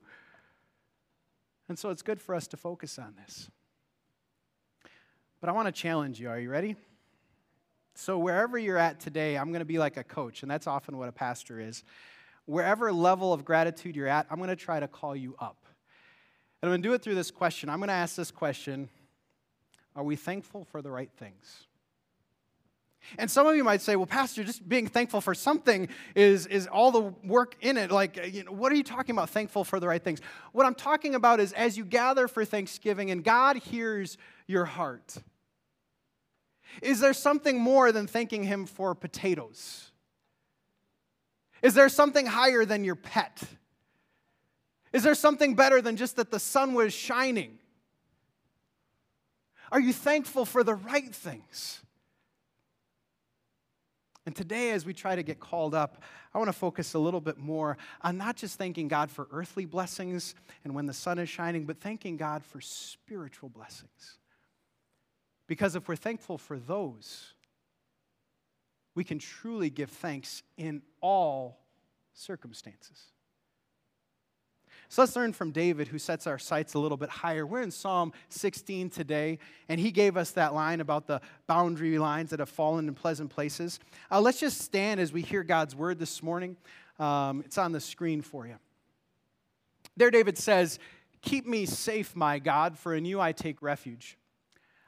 And 1.69 1.79
so, 1.79 1.89
it's 1.89 2.01
good 2.01 2.21
for 2.21 2.35
us 2.35 2.47
to 2.47 2.57
focus 2.57 2.99
on 2.99 3.15
this. 3.15 3.49
But 5.39 5.49
I 5.49 5.53
want 5.53 5.67
to 5.67 5.71
challenge 5.71 6.19
you. 6.19 6.29
Are 6.29 6.39
you 6.39 6.49
ready? 6.49 6.75
So, 7.99 8.19
wherever 8.19 8.59
you're 8.59 8.77
at 8.77 8.99
today, 8.99 9.39
I'm 9.39 9.47
going 9.47 9.61
to 9.61 9.65
be 9.65 9.79
like 9.79 9.97
a 9.97 10.03
coach, 10.03 10.43
and 10.43 10.51
that's 10.51 10.67
often 10.67 10.97
what 10.97 11.09
a 11.09 11.11
pastor 11.11 11.59
is. 11.59 11.83
Wherever 12.45 12.93
level 12.93 13.33
of 13.33 13.43
gratitude 13.43 13.95
you're 13.95 14.07
at, 14.07 14.27
I'm 14.29 14.37
going 14.37 14.49
to 14.49 14.55
try 14.55 14.79
to 14.79 14.87
call 14.87 15.15
you 15.15 15.35
up. 15.39 15.65
And 16.61 16.69
I'm 16.69 16.73
going 16.73 16.83
to 16.83 16.89
do 16.89 16.93
it 16.93 17.01
through 17.01 17.15
this 17.15 17.31
question. 17.31 17.71
I'm 17.71 17.79
going 17.79 17.87
to 17.87 17.95
ask 17.95 18.15
this 18.15 18.29
question 18.29 18.87
Are 19.95 20.03
we 20.03 20.15
thankful 20.15 20.65
for 20.65 20.83
the 20.83 20.91
right 20.91 21.09
things? 21.17 21.65
And 23.17 23.31
some 23.31 23.47
of 23.47 23.55
you 23.55 23.63
might 23.63 23.81
say, 23.81 23.95
well, 23.95 24.05
Pastor, 24.05 24.43
just 24.43 24.69
being 24.69 24.85
thankful 24.85 25.19
for 25.19 25.33
something 25.33 25.89
is, 26.13 26.45
is 26.45 26.67
all 26.67 26.91
the 26.91 27.01
work 27.23 27.55
in 27.61 27.77
it. 27.77 27.89
Like, 27.89 28.31
you 28.31 28.43
know, 28.43 28.51
what 28.51 28.71
are 28.71 28.75
you 28.75 28.83
talking 28.83 29.15
about, 29.15 29.31
thankful 29.31 29.63
for 29.63 29.79
the 29.79 29.87
right 29.87 30.03
things? 30.03 30.19
What 30.51 30.67
I'm 30.67 30.75
talking 30.75 31.15
about 31.15 31.39
is 31.39 31.51
as 31.53 31.77
you 31.77 31.85
gather 31.85 32.27
for 32.27 32.45
Thanksgiving 32.45 33.09
and 33.09 33.23
God 33.23 33.57
hears 33.57 34.19
your 34.45 34.65
heart, 34.65 35.17
is 36.81 36.99
there 36.99 37.13
something 37.13 37.59
more 37.59 37.91
than 37.91 38.07
thanking 38.07 38.43
Him 38.43 38.65
for 38.65 38.93
potatoes? 38.95 39.91
Is 41.61 41.73
there 41.73 41.89
something 41.89 42.25
higher 42.25 42.65
than 42.65 42.83
your 42.83 42.95
pet? 42.95 43.41
Is 44.93 45.03
there 45.03 45.15
something 45.15 45.55
better 45.55 45.81
than 45.81 45.97
just 45.97 46.15
that 46.15 46.31
the 46.31 46.39
sun 46.39 46.73
was 46.73 46.93
shining? 46.93 47.59
Are 49.71 49.79
you 49.79 49.91
thankful 49.91 50.45
for 50.45 50.63
the 50.63 50.75
right 50.75 51.13
things? 51.13 51.81
And 54.25 54.35
today, 54.35 54.71
as 54.71 54.85
we 54.85 54.93
try 54.93 55.15
to 55.15 55.23
get 55.23 55.39
called 55.39 55.73
up, 55.73 56.03
I 56.33 56.37
want 56.37 56.49
to 56.49 56.53
focus 56.53 56.93
a 56.93 56.99
little 56.99 57.21
bit 57.21 57.37
more 57.37 57.77
on 58.01 58.17
not 58.17 58.35
just 58.35 58.57
thanking 58.57 58.89
God 58.89 59.09
for 59.09 59.27
earthly 59.31 59.65
blessings 59.65 60.35
and 60.65 60.75
when 60.75 60.85
the 60.85 60.93
sun 60.93 61.17
is 61.17 61.29
shining, 61.29 61.65
but 61.65 61.79
thanking 61.79 62.17
God 62.17 62.43
for 62.43 62.59
spiritual 62.59 63.47
blessings. 63.49 64.19
Because 65.47 65.75
if 65.75 65.87
we're 65.87 65.95
thankful 65.95 66.37
for 66.37 66.59
those, 66.59 67.33
we 68.95 69.03
can 69.03 69.19
truly 69.19 69.69
give 69.69 69.89
thanks 69.89 70.43
in 70.57 70.81
all 71.01 71.59
circumstances. 72.13 73.11
So 74.89 75.01
let's 75.01 75.15
learn 75.15 75.33
from 75.33 75.51
David, 75.51 75.89
who 75.89 75.99
sets 75.99 76.27
our 76.27 76.39
sights 76.39 76.73
a 76.73 76.79
little 76.79 76.97
bit 76.97 77.09
higher. 77.09 77.45
We're 77.45 77.61
in 77.61 77.71
Psalm 77.71 78.13
16 78.29 78.89
today, 78.89 79.37
and 79.67 79.79
he 79.79 79.91
gave 79.91 80.15
us 80.15 80.31
that 80.31 80.53
line 80.53 80.79
about 80.79 81.07
the 81.07 81.19
boundary 81.45 81.99
lines 81.99 82.29
that 82.29 82.39
have 82.39 82.49
fallen 82.49 82.87
in 82.87 82.93
pleasant 82.93 83.29
places. 83.29 83.79
Uh, 84.09 84.21
let's 84.21 84.39
just 84.39 84.61
stand 84.61 85.01
as 85.01 85.11
we 85.11 85.21
hear 85.21 85.43
God's 85.43 85.75
word 85.75 85.99
this 85.99 86.23
morning. 86.23 86.55
Um, 86.99 87.41
it's 87.45 87.57
on 87.57 87.73
the 87.73 87.81
screen 87.81 88.21
for 88.21 88.47
you. 88.47 88.55
There, 89.97 90.11
David 90.11 90.37
says, 90.37 90.79
Keep 91.21 91.47
me 91.47 91.65
safe, 91.65 92.15
my 92.15 92.39
God, 92.39 92.77
for 92.77 92.95
in 92.95 93.03
you 93.03 93.19
I 93.19 93.33
take 93.33 93.61
refuge. 93.61 94.17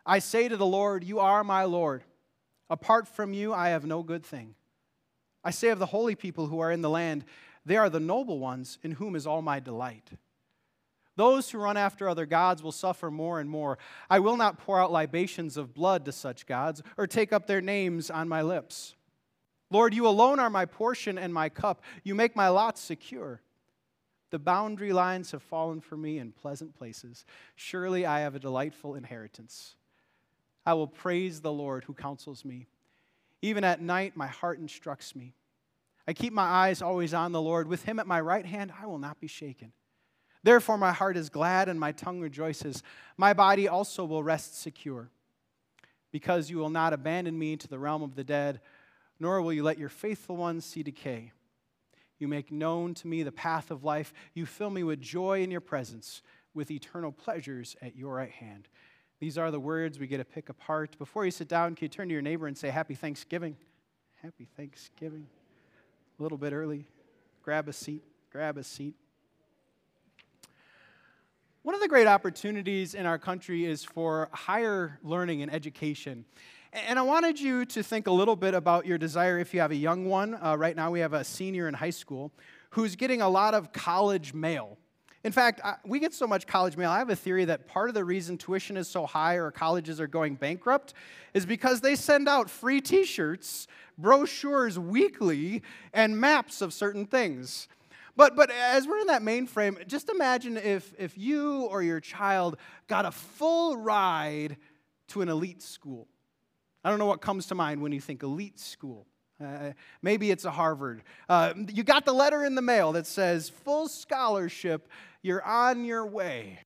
I 0.09 0.17
say 0.17 0.47
to 0.49 0.57
the 0.57 0.65
Lord, 0.65 1.03
You 1.03 1.19
are 1.19 1.43
my 1.43 1.65
Lord. 1.65 2.03
Apart 2.67 3.07
from 3.07 3.31
you, 3.31 3.53
I 3.53 3.69
have 3.69 3.85
no 3.85 4.01
good 4.01 4.25
thing. 4.25 4.55
I 5.43 5.51
say 5.51 5.69
of 5.69 5.77
the 5.77 5.85
holy 5.85 6.15
people 6.15 6.47
who 6.47 6.59
are 6.59 6.71
in 6.71 6.81
the 6.81 6.89
land, 6.89 7.25
they 7.63 7.77
are 7.77 7.91
the 7.91 7.99
noble 7.99 8.39
ones 8.39 8.79
in 8.81 8.93
whom 8.93 9.15
is 9.15 9.27
all 9.27 9.43
my 9.43 9.59
delight. 9.59 10.09
Those 11.15 11.51
who 11.51 11.59
run 11.59 11.77
after 11.77 12.09
other 12.09 12.25
gods 12.25 12.63
will 12.63 12.71
suffer 12.71 13.11
more 13.11 13.39
and 13.39 13.51
more. 13.51 13.77
I 14.09 14.19
will 14.19 14.35
not 14.35 14.57
pour 14.57 14.81
out 14.81 14.91
libations 14.91 15.57
of 15.57 15.75
blood 15.75 16.05
to 16.05 16.11
such 16.11 16.47
gods 16.47 16.81
or 16.97 17.05
take 17.05 17.31
up 17.31 17.45
their 17.45 17.61
names 17.61 18.09
on 18.09 18.27
my 18.27 18.41
lips. 18.41 18.95
Lord, 19.69 19.93
you 19.93 20.07
alone 20.07 20.39
are 20.39 20.49
my 20.49 20.65
portion 20.65 21.19
and 21.19 21.31
my 21.31 21.49
cup. 21.49 21.83
You 22.03 22.15
make 22.15 22.35
my 22.35 22.47
lot 22.47 22.79
secure. 22.79 23.41
The 24.31 24.39
boundary 24.39 24.91
lines 24.91 25.31
have 25.31 25.43
fallen 25.43 25.81
for 25.81 25.97
me 25.97 26.17
in 26.17 26.31
pleasant 26.31 26.73
places. 26.73 27.25
Surely 27.55 28.07
I 28.07 28.21
have 28.21 28.33
a 28.33 28.39
delightful 28.39 28.95
inheritance. 28.95 29.75
I 30.65 30.73
will 30.73 30.87
praise 30.87 31.41
the 31.41 31.51
Lord 31.51 31.85
who 31.85 31.93
counsels 31.93 32.45
me. 32.45 32.67
Even 33.41 33.63
at 33.63 33.81
night, 33.81 34.17
my 34.17 34.27
heart 34.27 34.59
instructs 34.59 35.15
me. 35.15 35.33
I 36.07 36.13
keep 36.13 36.33
my 36.33 36.43
eyes 36.43 36.81
always 36.81 37.13
on 37.13 37.31
the 37.31 37.41
Lord. 37.41 37.67
With 37.67 37.83
him 37.83 37.99
at 37.99 38.07
my 38.07 38.19
right 38.19 38.45
hand, 38.45 38.71
I 38.81 38.85
will 38.85 38.97
not 38.97 39.19
be 39.19 39.27
shaken. 39.27 39.71
Therefore, 40.43 40.77
my 40.77 40.91
heart 40.91 41.17
is 41.17 41.29
glad 41.29 41.69
and 41.69 41.79
my 41.79 41.91
tongue 41.91 42.19
rejoices. 42.19 42.81
My 43.17 43.33
body 43.33 43.67
also 43.67 44.05
will 44.05 44.23
rest 44.23 44.59
secure, 44.59 45.09
because 46.11 46.49
you 46.49 46.57
will 46.57 46.69
not 46.69 46.93
abandon 46.93 47.37
me 47.37 47.57
to 47.57 47.67
the 47.67 47.79
realm 47.79 48.01
of 48.01 48.15
the 48.15 48.23
dead, 48.23 48.61
nor 49.19 49.41
will 49.41 49.53
you 49.53 49.63
let 49.63 49.77
your 49.77 49.89
faithful 49.89 50.37
ones 50.37 50.65
see 50.65 50.81
decay. 50.81 51.31
You 52.19 52.27
make 52.27 52.51
known 52.51 52.93
to 52.95 53.07
me 53.07 53.23
the 53.23 53.31
path 53.31 53.69
of 53.69 53.83
life. 53.83 54.13
You 54.33 54.45
fill 54.45 54.69
me 54.69 54.83
with 54.83 55.01
joy 55.01 55.41
in 55.43 55.51
your 55.51 55.61
presence, 55.61 56.21
with 56.53 56.71
eternal 56.71 57.11
pleasures 57.11 57.75
at 57.81 57.95
your 57.95 58.15
right 58.15 58.31
hand. 58.31 58.67
These 59.19 59.37
are 59.37 59.51
the 59.51 59.59
words 59.59 59.99
we 59.99 60.07
get 60.07 60.17
to 60.17 60.25
pick 60.25 60.47
apart. 60.47 60.97
Before 60.97 61.25
you 61.25 61.31
sit 61.31 61.49
down, 61.49 61.75
can 61.75 61.85
you 61.85 61.89
turn 61.89 62.07
to 62.07 62.13
your 62.13 62.21
neighbor 62.21 62.47
and 62.47 62.57
say, 62.57 62.69
Happy 62.69 62.95
Thanksgiving? 62.95 63.57
Happy 64.21 64.47
Thanksgiving 64.55 65.27
a 66.17 66.23
little 66.23 66.37
bit 66.37 66.53
early. 66.53 66.85
Grab 67.43 67.67
a 67.67 67.73
seat, 67.73 68.03
grab 68.31 68.57
a 68.57 68.63
seat. 68.63 68.95
One 71.63 71.75
of 71.75 71.81
the 71.81 71.87
great 71.89 72.07
opportunities 72.07 72.93
in 72.93 73.05
our 73.05 73.17
country 73.17 73.65
is 73.65 73.83
for 73.83 74.29
higher 74.31 74.99
learning 75.03 75.41
and 75.41 75.53
education. 75.53 76.23
And 76.71 76.97
I 76.97 77.01
wanted 77.01 77.39
you 77.39 77.65
to 77.65 77.83
think 77.83 78.07
a 78.07 78.11
little 78.11 78.35
bit 78.35 78.53
about 78.53 78.85
your 78.85 78.97
desire 78.97 79.39
if 79.39 79.53
you 79.53 79.59
have 79.59 79.71
a 79.71 79.75
young 79.75 80.05
one. 80.05 80.37
Uh, 80.41 80.55
right 80.55 80.75
now, 80.75 80.91
we 80.91 81.01
have 81.01 81.13
a 81.13 81.23
senior 81.23 81.67
in 81.67 81.73
high 81.73 81.89
school 81.89 82.31
who's 82.71 82.95
getting 82.95 83.21
a 83.21 83.27
lot 83.27 83.53
of 83.53 83.73
college 83.73 84.33
mail. 84.33 84.77
In 85.23 85.33
fact, 85.33 85.59
we 85.85 85.99
get 85.99 86.13
so 86.13 86.25
much 86.25 86.47
college 86.47 86.77
mail. 86.77 86.89
I 86.89 86.99
have 86.99 87.09
a 87.09 87.15
theory 87.15 87.43
that 87.45 87.67
part 87.67 87.89
of 87.89 87.95
the 87.95 88.05
reason 88.05 88.37
tuition 88.37 88.77
is 88.77 88.87
so 88.87 89.05
high 89.05 89.35
or 89.35 89.51
colleges 89.51 89.99
are 89.99 90.07
going 90.07 90.35
bankrupt 90.35 90.93
is 91.33 91.45
because 91.45 91.81
they 91.81 91.95
send 91.95 92.29
out 92.29 92.49
free 92.49 92.79
t 92.79 93.03
shirts, 93.03 93.67
brochures 93.97 94.79
weekly, 94.79 95.61
and 95.93 96.19
maps 96.19 96.61
of 96.61 96.73
certain 96.73 97.05
things. 97.05 97.67
But, 98.15 98.35
but 98.35 98.49
as 98.49 98.87
we're 98.87 98.99
in 98.99 99.07
that 99.07 99.21
mainframe, 99.21 99.85
just 99.87 100.09
imagine 100.09 100.57
if, 100.57 100.93
if 100.97 101.17
you 101.17 101.63
or 101.63 101.81
your 101.81 101.99
child 101.99 102.57
got 102.87 103.05
a 103.05 103.11
full 103.11 103.77
ride 103.77 104.57
to 105.09 105.21
an 105.21 105.29
elite 105.29 105.61
school. 105.61 106.07
I 106.83 106.89
don't 106.89 106.99
know 106.99 107.05
what 107.05 107.21
comes 107.21 107.47
to 107.47 107.55
mind 107.55 107.81
when 107.81 107.91
you 107.91 108.01
think 108.01 108.23
elite 108.23 108.59
school. 108.59 109.05
Uh, 109.43 109.71
maybe 110.01 110.31
it's 110.31 110.45
a 110.45 110.51
Harvard. 110.51 111.01
Uh, 111.27 111.53
you 111.69 111.83
got 111.83 112.05
the 112.05 112.13
letter 112.13 112.43
in 112.43 112.55
the 112.55 112.61
mail 112.61 112.91
that 112.93 113.07
says 113.07 113.49
full 113.49 113.87
scholarship, 113.87 114.89
you're 115.21 115.43
on 115.43 115.85
your 115.85 116.05
way. 116.05 116.59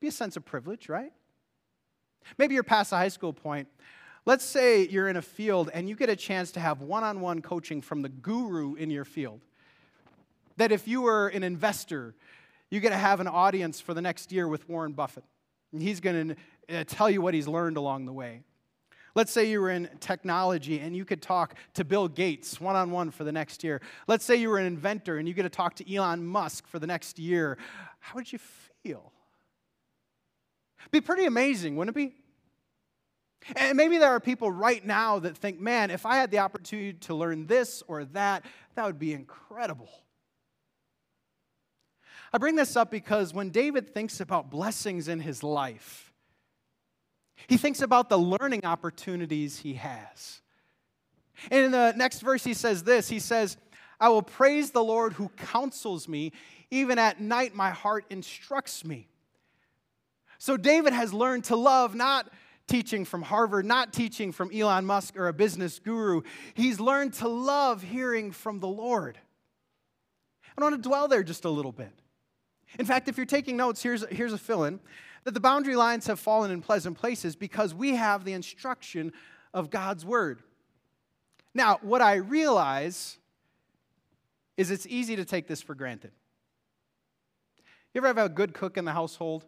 Be 0.00 0.08
a 0.08 0.12
sense 0.12 0.36
of 0.36 0.44
privilege, 0.44 0.88
right? 0.88 1.12
Maybe 2.38 2.54
you're 2.54 2.62
past 2.62 2.90
the 2.90 2.96
high 2.96 3.08
school 3.08 3.32
point. 3.32 3.68
Let's 4.26 4.44
say 4.44 4.86
you're 4.86 5.08
in 5.08 5.16
a 5.16 5.22
field 5.22 5.70
and 5.72 5.88
you 5.88 5.96
get 5.96 6.10
a 6.10 6.16
chance 6.16 6.52
to 6.52 6.60
have 6.60 6.82
one 6.82 7.02
on 7.02 7.20
one 7.20 7.40
coaching 7.40 7.80
from 7.80 8.02
the 8.02 8.08
guru 8.08 8.74
in 8.74 8.90
your 8.90 9.04
field. 9.04 9.40
That 10.56 10.72
if 10.72 10.86
you 10.86 11.02
were 11.02 11.28
an 11.28 11.42
investor, 11.42 12.14
you 12.70 12.80
get 12.80 12.90
to 12.90 12.96
have 12.96 13.20
an 13.20 13.28
audience 13.28 13.80
for 13.80 13.94
the 13.94 14.02
next 14.02 14.32
year 14.32 14.46
with 14.46 14.68
Warren 14.68 14.92
Buffett. 14.92 15.24
And 15.72 15.82
he's 15.82 16.00
going 16.00 16.36
to 16.68 16.76
uh, 16.76 16.84
tell 16.86 17.08
you 17.08 17.22
what 17.22 17.34
he's 17.34 17.48
learned 17.48 17.76
along 17.76 18.06
the 18.06 18.12
way. 18.12 18.42
Let's 19.14 19.32
say 19.32 19.50
you 19.50 19.60
were 19.60 19.70
in 19.70 19.88
technology 20.00 20.80
and 20.80 20.94
you 20.94 21.04
could 21.04 21.22
talk 21.22 21.54
to 21.74 21.84
Bill 21.84 22.08
Gates 22.08 22.60
one 22.60 22.76
on 22.76 22.90
one 22.90 23.10
for 23.10 23.24
the 23.24 23.32
next 23.32 23.64
year. 23.64 23.80
Let's 24.06 24.24
say 24.24 24.36
you 24.36 24.48
were 24.48 24.58
an 24.58 24.66
inventor 24.66 25.18
and 25.18 25.26
you 25.26 25.34
get 25.34 25.42
to 25.42 25.48
talk 25.48 25.74
to 25.76 25.94
Elon 25.94 26.24
Musk 26.24 26.66
for 26.66 26.78
the 26.78 26.86
next 26.86 27.18
year. 27.18 27.58
How 28.00 28.14
would 28.16 28.32
you 28.32 28.38
feel? 28.82 29.12
Be 30.90 31.00
pretty 31.00 31.24
amazing, 31.24 31.76
wouldn't 31.76 31.96
it 31.96 31.98
be? 31.98 32.14
And 33.56 33.76
maybe 33.76 33.98
there 33.98 34.10
are 34.10 34.20
people 34.20 34.50
right 34.50 34.84
now 34.84 35.18
that 35.20 35.36
think, 35.36 35.60
man, 35.60 35.90
if 35.90 36.04
I 36.04 36.16
had 36.16 36.30
the 36.30 36.40
opportunity 36.40 36.92
to 36.92 37.14
learn 37.14 37.46
this 37.46 37.82
or 37.86 38.04
that, 38.06 38.44
that 38.74 38.84
would 38.84 38.98
be 38.98 39.12
incredible. 39.12 39.88
I 42.32 42.38
bring 42.38 42.56
this 42.56 42.76
up 42.76 42.90
because 42.90 43.32
when 43.32 43.50
David 43.50 43.88
thinks 43.94 44.20
about 44.20 44.50
blessings 44.50 45.08
in 45.08 45.20
his 45.20 45.42
life, 45.42 46.07
he 47.46 47.56
thinks 47.56 47.80
about 47.80 48.08
the 48.08 48.18
learning 48.18 48.64
opportunities 48.64 49.58
he 49.58 49.74
has. 49.74 50.40
And 51.50 51.66
in 51.66 51.70
the 51.70 51.94
next 51.96 52.20
verse, 52.20 52.42
he 52.42 52.54
says 52.54 52.82
this 52.82 53.08
He 53.08 53.20
says, 53.20 53.56
I 54.00 54.08
will 54.08 54.22
praise 54.22 54.70
the 54.70 54.82
Lord 54.82 55.14
who 55.14 55.28
counsels 55.30 56.08
me. 56.08 56.32
Even 56.70 56.98
at 56.98 57.20
night, 57.20 57.54
my 57.54 57.70
heart 57.70 58.04
instructs 58.10 58.84
me. 58.84 59.08
So 60.38 60.56
David 60.56 60.92
has 60.92 61.12
learned 61.14 61.44
to 61.44 61.56
love 61.56 61.94
not 61.94 62.30
teaching 62.66 63.04
from 63.04 63.22
Harvard, 63.22 63.64
not 63.64 63.92
teaching 63.92 64.30
from 64.30 64.50
Elon 64.52 64.84
Musk 64.84 65.16
or 65.16 65.28
a 65.28 65.32
business 65.32 65.78
guru. 65.78 66.22
He's 66.54 66.78
learned 66.78 67.14
to 67.14 67.28
love 67.28 67.82
hearing 67.82 68.30
from 68.30 68.60
the 68.60 68.68
Lord. 68.68 69.18
I 70.56 70.62
want 70.62 70.74
to 70.80 70.88
dwell 70.88 71.08
there 71.08 71.22
just 71.22 71.44
a 71.44 71.50
little 71.50 71.72
bit. 71.72 71.92
In 72.78 72.84
fact, 72.84 73.08
if 73.08 73.16
you're 73.16 73.26
taking 73.26 73.56
notes, 73.56 73.82
here's, 73.82 74.04
here's 74.10 74.34
a 74.34 74.38
fill 74.38 74.64
in 74.64 74.80
that 75.28 75.34
the 75.34 75.40
boundary 75.40 75.76
lines 75.76 76.06
have 76.06 76.18
fallen 76.18 76.50
in 76.50 76.62
pleasant 76.62 76.96
places 76.96 77.36
because 77.36 77.74
we 77.74 77.96
have 77.96 78.24
the 78.24 78.32
instruction 78.32 79.12
of 79.52 79.68
God's 79.68 80.02
word. 80.02 80.42
Now, 81.52 81.80
what 81.82 82.00
I 82.00 82.14
realize 82.14 83.18
is 84.56 84.70
it's 84.70 84.86
easy 84.86 85.16
to 85.16 85.26
take 85.26 85.46
this 85.46 85.60
for 85.60 85.74
granted. 85.74 86.12
You 87.92 87.98
ever 87.98 88.06
have 88.06 88.16
a 88.16 88.30
good 88.30 88.54
cook 88.54 88.78
in 88.78 88.86
the 88.86 88.92
household? 88.92 89.44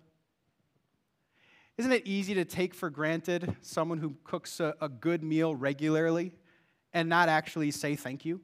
Isn't 1.79 1.93
it 1.93 2.07
easy 2.07 2.35
to 2.35 2.45
take 2.45 2.75
for 2.75 2.91
granted 2.91 3.57
someone 3.63 3.97
who 3.97 4.17
cooks 4.23 4.61
a, 4.61 4.75
a 4.83 4.89
good 4.91 5.23
meal 5.23 5.55
regularly 5.55 6.33
and 6.93 7.09
not 7.09 7.31
actually 7.31 7.71
say 7.71 7.97
thank 7.97 8.27
you? 8.27 8.43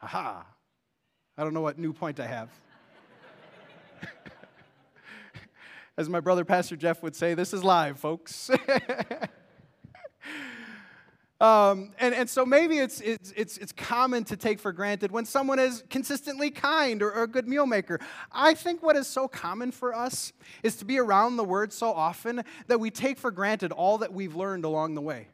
Aha. 0.00 0.46
I 1.36 1.44
don't 1.44 1.52
know 1.52 1.60
what 1.60 1.78
new 1.78 1.92
point 1.92 2.18
I 2.18 2.26
have. 2.28 2.48
As 6.00 6.08
my 6.08 6.20
brother, 6.20 6.46
Pastor 6.46 6.76
Jeff, 6.76 7.02
would 7.02 7.14
say, 7.14 7.34
this 7.34 7.52
is 7.52 7.62
live, 7.62 7.98
folks. 7.98 8.50
Um, 11.42 11.92
and, 11.98 12.14
and 12.14 12.28
so 12.28 12.44
maybe 12.44 12.76
it's, 12.76 13.00
it's, 13.00 13.32
it's, 13.34 13.56
it's 13.56 13.72
common 13.72 14.24
to 14.24 14.36
take 14.36 14.60
for 14.60 14.72
granted 14.72 15.10
when 15.10 15.24
someone 15.24 15.58
is 15.58 15.82
consistently 15.88 16.50
kind 16.50 17.02
or, 17.02 17.10
or, 17.10 17.22
a 17.22 17.26
good 17.26 17.48
meal 17.48 17.64
maker. 17.64 17.98
I 18.30 18.52
think 18.52 18.82
what 18.82 18.94
is 18.94 19.06
so 19.06 19.26
common 19.26 19.72
for 19.72 19.94
us 19.94 20.34
is 20.62 20.76
to 20.76 20.84
be 20.84 20.98
around 20.98 21.38
the 21.38 21.44
word 21.44 21.72
so 21.72 21.94
often 21.94 22.44
that 22.66 22.78
we 22.78 22.90
take 22.90 23.16
for 23.16 23.30
granted 23.30 23.72
all 23.72 23.96
that 23.98 24.12
we've 24.12 24.36
learned 24.36 24.66
along 24.66 24.96
the 24.96 25.00
way, 25.00 25.28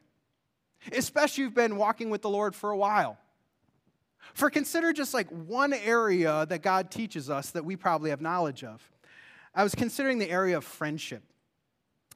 especially 0.93 1.43
if 1.43 1.47
you've 1.47 1.53
been 1.53 1.75
walking 1.75 2.09
with 2.09 2.21
the 2.21 2.29
Lord 2.29 2.55
for 2.55 2.71
a 2.71 2.77
while. 2.77 3.17
For 4.33 4.49
consider 4.49 4.93
just 4.93 5.13
like 5.13 5.27
one 5.27 5.73
area 5.73 6.45
that 6.45 6.61
God 6.61 6.89
teaches 6.89 7.29
us 7.29 7.51
that 7.51 7.65
we 7.65 7.75
probably 7.75 8.11
have 8.11 8.21
knowledge 8.21 8.63
of. 8.63 8.81
I 9.57 9.63
was 9.63 9.73
considering 9.73 10.19
the 10.19 10.29
area 10.29 10.55
of 10.55 10.63
friendship. 10.63 11.23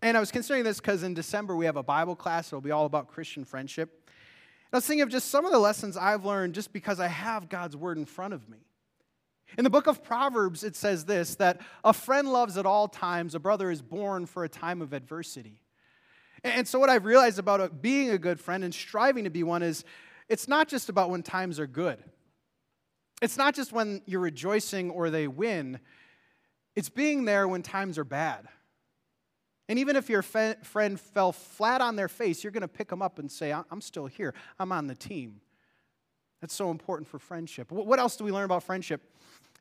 And 0.04 0.16
I 0.16 0.20
was 0.20 0.32
considering 0.32 0.64
this 0.64 0.80
because 0.80 1.02
in 1.02 1.16
December 1.16 1.56
we 1.56 1.66
have 1.66 1.76
a 1.76 1.82
Bible 1.82 2.16
class. 2.16 2.50
It'll 2.50 2.62
be 2.62 2.70
all 2.70 2.86
about 2.86 3.08
Christian 3.08 3.46
friendship. 3.46 3.90
And 4.06 4.74
I 4.74 4.78
was 4.78 4.86
thinking 4.86 5.02
of 5.02 5.10
just 5.10 5.32
some 5.32 5.44
of 5.46 5.52
the 5.52 5.58
lessons 5.58 5.98
I've 5.98 6.24
learned 6.24 6.54
just 6.54 6.72
because 6.72 7.00
I 7.00 7.08
have 7.08 7.50
God's 7.50 7.76
word 7.76 7.98
in 7.98 8.06
front 8.06 8.36
of 8.36 8.48
me. 8.48 8.60
In 9.58 9.64
the 9.64 9.72
book 9.72 9.88
of 9.88 10.04
Proverbs, 10.04 10.64
it 10.64 10.76
says 10.76 11.06
this 11.06 11.34
that 11.38 11.60
a 11.84 11.94
friend 11.94 12.32
loves 12.32 12.58
at 12.58 12.68
all 12.68 12.88
times, 12.88 13.34
a 13.34 13.40
brother 13.40 13.72
is 13.72 13.82
born 13.82 14.28
for 14.28 14.44
a 14.44 14.50
time 14.50 14.80
of 14.80 14.94
adversity. 14.94 15.62
And 16.44 16.68
so, 16.68 16.78
what 16.78 16.92
I've 16.92 17.06
realized 17.06 17.40
about 17.40 17.60
uh, 17.60 17.70
being 17.70 18.12
a 18.12 18.20
good 18.20 18.40
friend 18.40 18.64
and 18.64 18.74
striving 18.74 19.24
to 19.24 19.32
be 19.32 19.42
one 19.42 19.64
is 19.64 19.84
it's 20.30 20.48
not 20.48 20.68
just 20.68 20.90
about 20.90 21.10
when 21.10 21.24
times 21.24 21.60
are 21.60 21.68
good. 21.68 21.98
It's 23.20 23.36
not 23.36 23.56
just 23.56 23.74
when 23.74 24.04
you're 24.06 24.22
rejoicing 24.22 24.92
or 24.92 25.10
they 25.10 25.28
win, 25.28 25.80
it's 26.76 26.90
being 26.90 27.26
there 27.26 27.48
when 27.48 27.62
times 27.62 27.98
are 27.98 28.04
bad. 28.04 28.48
And 29.70 29.80
even 29.80 29.96
if 29.96 30.10
your 30.10 30.22
friend 30.22 31.00
fell 31.00 31.32
flat 31.32 31.80
on 31.80 31.96
their 31.96 32.10
face, 32.10 32.44
you're 32.44 32.52
going 32.52 32.62
to 32.62 32.68
pick 32.68 32.90
them 32.90 33.02
up 33.02 33.20
and 33.20 33.32
say, 33.32 33.54
I'm 33.54 33.80
still 33.80 34.06
here. 34.06 34.34
I'm 34.60 34.72
on 34.72 34.88
the 34.88 34.96
team. 34.96 35.40
That's 36.42 36.54
so 36.54 36.72
important 36.72 37.08
for 37.08 37.20
friendship. 37.20 37.72
What 37.72 38.00
else 38.00 38.18
do 38.18 38.24
we 38.24 38.32
learn 38.32 38.46
about 38.46 38.64
friendship? 38.64 39.02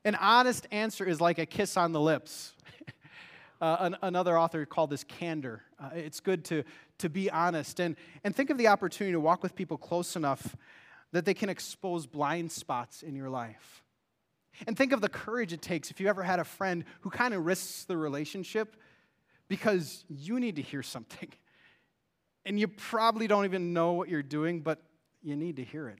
An 0.04 0.14
honest 0.16 0.66
answer 0.72 1.04
is 1.04 1.20
like 1.20 1.38
a 1.38 1.46
kiss 1.46 1.76
on 1.76 1.92
the 1.92 2.00
lips. 2.00 2.54
uh, 3.60 3.76
an, 3.80 3.96
another 4.02 4.38
author 4.38 4.64
called 4.64 4.90
this 4.90 5.04
candor. 5.04 5.62
Uh, 5.78 5.90
it's 5.94 6.18
good 6.20 6.44
to, 6.46 6.64
to 6.98 7.08
be 7.08 7.30
honest 7.30 7.78
and, 7.80 7.96
and 8.24 8.34
think 8.34 8.50
of 8.50 8.58
the 8.58 8.68
opportunity 8.68 9.12
to 9.12 9.20
walk 9.20 9.42
with 9.42 9.54
people 9.54 9.76
close 9.76 10.16
enough 10.16 10.56
that 11.12 11.24
they 11.24 11.34
can 11.34 11.48
expose 11.48 12.06
blind 12.06 12.50
spots 12.50 13.02
in 13.02 13.14
your 13.14 13.28
life. 13.28 13.82
And 14.66 14.76
think 14.76 14.92
of 14.92 15.00
the 15.00 15.08
courage 15.08 15.52
it 15.52 15.62
takes 15.62 15.90
if 15.90 16.00
you 16.00 16.08
ever 16.08 16.22
had 16.22 16.38
a 16.38 16.44
friend 16.44 16.84
who 17.00 17.10
kind 17.10 17.34
of 17.34 17.44
risks 17.46 17.84
the 17.84 17.96
relationship 17.96 18.76
because 19.48 20.04
you 20.08 20.38
need 20.40 20.56
to 20.56 20.62
hear 20.62 20.82
something. 20.82 21.28
And 22.46 22.58
you 22.58 22.68
probably 22.68 23.26
don't 23.26 23.44
even 23.44 23.74
know 23.74 23.92
what 23.92 24.08
you're 24.08 24.22
doing, 24.22 24.62
but 24.62 24.80
you 25.22 25.36
need 25.36 25.56
to 25.56 25.62
hear 25.62 25.90
it. 25.90 25.98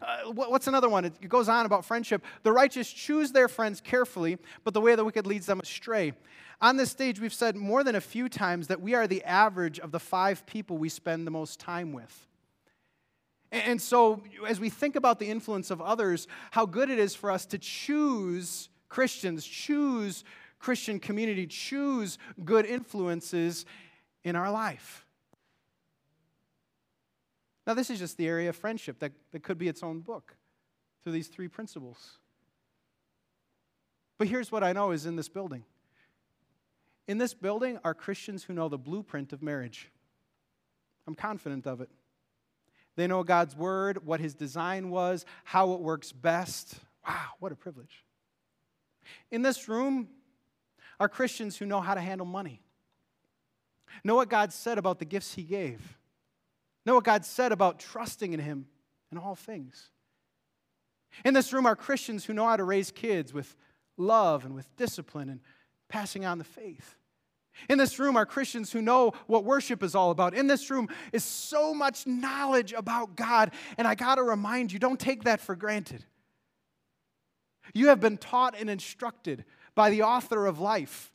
Uh, 0.00 0.30
what's 0.32 0.66
another 0.66 0.88
one? 0.88 1.04
It 1.04 1.28
goes 1.28 1.48
on 1.48 1.66
about 1.66 1.84
friendship. 1.84 2.24
The 2.44 2.52
righteous 2.52 2.90
choose 2.90 3.32
their 3.32 3.48
friends 3.48 3.80
carefully, 3.80 4.38
but 4.64 4.74
the 4.74 4.80
way 4.80 4.92
of 4.92 4.98
the 4.98 5.04
wicked 5.04 5.26
leads 5.26 5.46
them 5.46 5.60
astray. 5.60 6.12
On 6.60 6.76
this 6.76 6.90
stage, 6.90 7.20
we've 7.20 7.34
said 7.34 7.56
more 7.56 7.84
than 7.84 7.94
a 7.94 8.00
few 8.00 8.28
times 8.28 8.68
that 8.68 8.80
we 8.80 8.94
are 8.94 9.06
the 9.06 9.22
average 9.24 9.78
of 9.78 9.92
the 9.92 10.00
five 10.00 10.46
people 10.46 10.78
we 10.78 10.88
spend 10.88 11.26
the 11.26 11.30
most 11.30 11.60
time 11.60 11.92
with. 11.92 12.26
And 13.52 13.80
so, 13.80 14.22
as 14.46 14.58
we 14.58 14.68
think 14.68 14.96
about 14.96 15.18
the 15.18 15.30
influence 15.30 15.70
of 15.70 15.80
others, 15.80 16.26
how 16.50 16.66
good 16.66 16.90
it 16.90 16.98
is 16.98 17.14
for 17.14 17.30
us 17.30 17.46
to 17.46 17.58
choose 17.58 18.68
Christians, 18.88 19.46
choose 19.46 20.24
Christian 20.58 20.98
community, 20.98 21.46
choose 21.46 22.18
good 22.44 22.66
influences 22.66 23.64
in 24.24 24.34
our 24.34 24.50
life. 24.50 25.06
Now, 27.66 27.74
this 27.74 27.90
is 27.90 27.98
just 27.98 28.16
the 28.16 28.26
area 28.28 28.48
of 28.48 28.56
friendship 28.56 28.98
that, 29.00 29.12
that 29.32 29.42
could 29.42 29.58
be 29.58 29.68
its 29.68 29.82
own 29.82 30.00
book 30.00 30.36
through 31.02 31.12
these 31.12 31.28
three 31.28 31.48
principles. 31.48 32.18
But 34.18 34.28
here's 34.28 34.50
what 34.50 34.64
I 34.64 34.72
know 34.72 34.92
is 34.92 35.06
in 35.06 35.16
this 35.16 35.28
building. 35.28 35.64
In 37.06 37.18
this 37.18 37.34
building 37.34 37.78
are 37.84 37.94
Christians 37.94 38.44
who 38.44 38.52
know 38.52 38.68
the 38.68 38.78
blueprint 38.78 39.32
of 39.32 39.42
marriage. 39.42 39.90
I'm 41.06 41.14
confident 41.14 41.66
of 41.66 41.80
it. 41.80 41.90
They 42.96 43.06
know 43.06 43.22
God's 43.22 43.54
word, 43.54 44.04
what 44.06 44.20
his 44.20 44.34
design 44.34 44.90
was, 44.90 45.24
how 45.44 45.72
it 45.74 45.80
works 45.80 46.12
best. 46.12 46.74
Wow, 47.06 47.26
what 47.38 47.52
a 47.52 47.56
privilege. 47.56 48.04
In 49.30 49.42
this 49.42 49.68
room 49.68 50.08
are 50.98 51.08
Christians 51.08 51.56
who 51.56 51.66
know 51.66 51.80
how 51.80 51.94
to 51.94 52.00
handle 52.00 52.26
money, 52.26 52.62
know 54.02 54.16
what 54.16 54.28
God 54.28 54.52
said 54.52 54.78
about 54.78 54.98
the 54.98 55.04
gifts 55.04 55.34
he 55.34 55.42
gave, 55.42 55.96
Know 56.86 56.94
what 56.94 57.04
God 57.04 57.24
said 57.24 57.50
about 57.50 57.80
trusting 57.80 58.32
in 58.32 58.38
Him 58.38 58.66
in 59.10 59.18
all 59.18 59.34
things. 59.34 59.90
In 61.24 61.34
this 61.34 61.52
room 61.52 61.66
are 61.66 61.74
Christians 61.74 62.24
who 62.24 62.32
know 62.32 62.46
how 62.46 62.56
to 62.56 62.64
raise 62.64 62.92
kids 62.92 63.34
with 63.34 63.56
love 63.96 64.44
and 64.44 64.54
with 64.54 64.74
discipline 64.76 65.28
and 65.28 65.40
passing 65.88 66.24
on 66.24 66.38
the 66.38 66.44
faith. 66.44 66.95
In 67.68 67.78
this 67.78 67.98
room 67.98 68.16
are 68.16 68.26
Christians 68.26 68.72
who 68.72 68.82
know 68.82 69.12
what 69.26 69.44
worship 69.44 69.82
is 69.82 69.94
all 69.94 70.10
about. 70.10 70.34
In 70.34 70.46
this 70.46 70.70
room 70.70 70.88
is 71.12 71.24
so 71.24 71.72
much 71.74 72.06
knowledge 72.06 72.72
about 72.72 73.16
God, 73.16 73.52
and 73.78 73.86
I 73.86 73.94
got 73.94 74.16
to 74.16 74.22
remind 74.22 74.72
you 74.72 74.78
don't 74.78 75.00
take 75.00 75.24
that 75.24 75.40
for 75.40 75.56
granted. 75.56 76.04
You 77.74 77.88
have 77.88 78.00
been 78.00 78.18
taught 78.18 78.54
and 78.58 78.70
instructed 78.70 79.44
by 79.74 79.90
the 79.90 80.02
author 80.02 80.46
of 80.46 80.60
life 80.60 81.12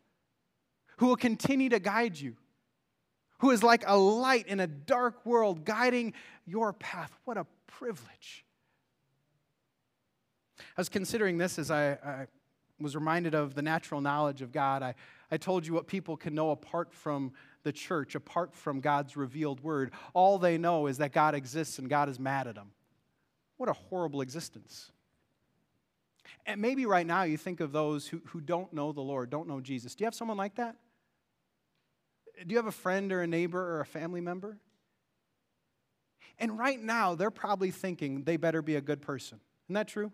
who 0.98 1.08
will 1.08 1.16
continue 1.16 1.70
to 1.70 1.80
guide 1.80 2.20
you 2.20 2.36
who 3.42 3.50
is 3.50 3.64
like 3.64 3.84
a 3.88 3.98
light 3.98 4.48
in 4.48 4.60
a 4.60 4.68
dark 4.68 5.26
world, 5.26 5.66
guiding 5.66 6.14
your 6.46 6.74
path. 6.74 7.12
What 7.26 7.38
a 7.38 7.48
privilege. 7.66 8.46
I 10.60 10.80
was 10.80 10.90
considering 10.90 11.40
this 11.40 11.58
as 11.58 11.72
I, 11.72 11.94
I 11.94 12.28
was 12.80 12.96
reminded 12.96 13.34
of 13.34 13.56
the 13.56 13.64
natural 13.64 14.00
knowledge 14.00 14.44
of 14.44 14.52
God. 14.52 14.84
I, 14.84 14.94
I 15.32 15.38
told 15.38 15.66
you 15.66 15.74
what 15.74 15.88
people 15.88 16.18
can 16.18 16.36
know 16.36 16.52
apart 16.52 16.94
from 16.94 17.32
the 17.64 17.72
church, 17.72 18.16
apart 18.16 18.54
from 18.54 18.82
God's 18.82 19.16
revealed 19.16 19.62
word. 19.62 19.92
All 20.14 20.38
they 20.38 20.58
know 20.58 20.88
is 20.88 20.98
that 20.98 21.14
God 21.14 21.36
exists 21.36 21.80
and 21.80 21.90
God 21.90 22.10
is 22.10 22.20
mad 22.20 22.48
at 22.48 22.56
them. 22.56 22.72
What 23.58 23.70
a 23.70 23.74
horrible 23.74 24.22
existence. 24.22 24.92
And 26.46 26.62
maybe 26.62 26.86
right 26.86 27.06
now 27.06 27.24
you 27.24 27.38
think 27.38 27.60
of 27.60 27.72
those 27.72 28.08
who, 28.08 28.22
who 28.28 28.42
don't 28.42 28.74
know 28.74 28.92
the 28.92 29.02
Lord, 29.02 29.30
don't 29.30 29.48
know 29.48 29.62
Jesus. 29.62 29.96
Do 29.96 30.04
you 30.04 30.08
have 30.08 30.16
someone 30.16 30.38
like 30.38 30.56
that? 30.56 30.76
Do 32.46 32.52
you 32.52 32.58
have 32.58 32.68
a 32.68 32.72
friend 32.72 33.12
or 33.12 33.22
a 33.22 33.28
neighbor 33.28 33.62
or 33.62 33.82
a 33.82 33.86
family 33.86 34.22
member? 34.22 34.58
And 36.40 36.58
right 36.58 36.82
now, 36.82 37.14
they're 37.14 37.30
probably 37.30 37.70
thinking 37.70 38.24
they 38.24 38.36
better 38.36 38.64
be 38.64 38.76
a 38.76 38.82
good 38.82 39.02
person. 39.02 39.40
Isn't 39.68 39.76
that 39.76 39.88
true? 39.88 40.12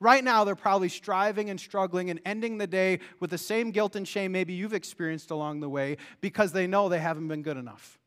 Right 0.00 0.22
now, 0.22 0.44
they're 0.44 0.54
probably 0.54 0.88
striving 0.88 1.50
and 1.50 1.58
struggling 1.58 2.08
and 2.10 2.20
ending 2.24 2.58
the 2.58 2.68
day 2.68 3.00
with 3.18 3.30
the 3.30 3.38
same 3.38 3.72
guilt 3.72 3.96
and 3.96 4.06
shame 4.06 4.30
maybe 4.30 4.52
you've 4.52 4.74
experienced 4.74 5.30
along 5.32 5.60
the 5.60 5.68
way 5.68 5.96
because 6.20 6.52
they 6.52 6.68
know 6.68 6.88
they 6.88 7.00
haven't 7.00 7.26
been 7.26 7.42
good 7.42 7.56
enough. 7.56 7.98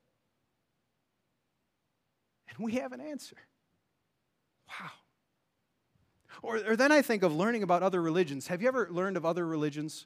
And 2.50 2.66
we 2.66 2.74
have 2.74 2.94
an 2.94 3.02
answer. 3.02 3.36
Wow. 4.70 4.92
Or, 6.42 6.58
or 6.66 6.76
then 6.78 6.94
I 6.94 7.02
think 7.02 7.24
of 7.24 7.36
learning 7.36 7.64
about 7.64 7.84
other 7.84 8.02
religions. 8.02 8.48
Have 8.48 8.62
you 8.62 8.70
ever 8.70 8.88
learned 8.90 9.18
of 9.18 9.26
other 9.26 9.46
religions? 9.46 10.06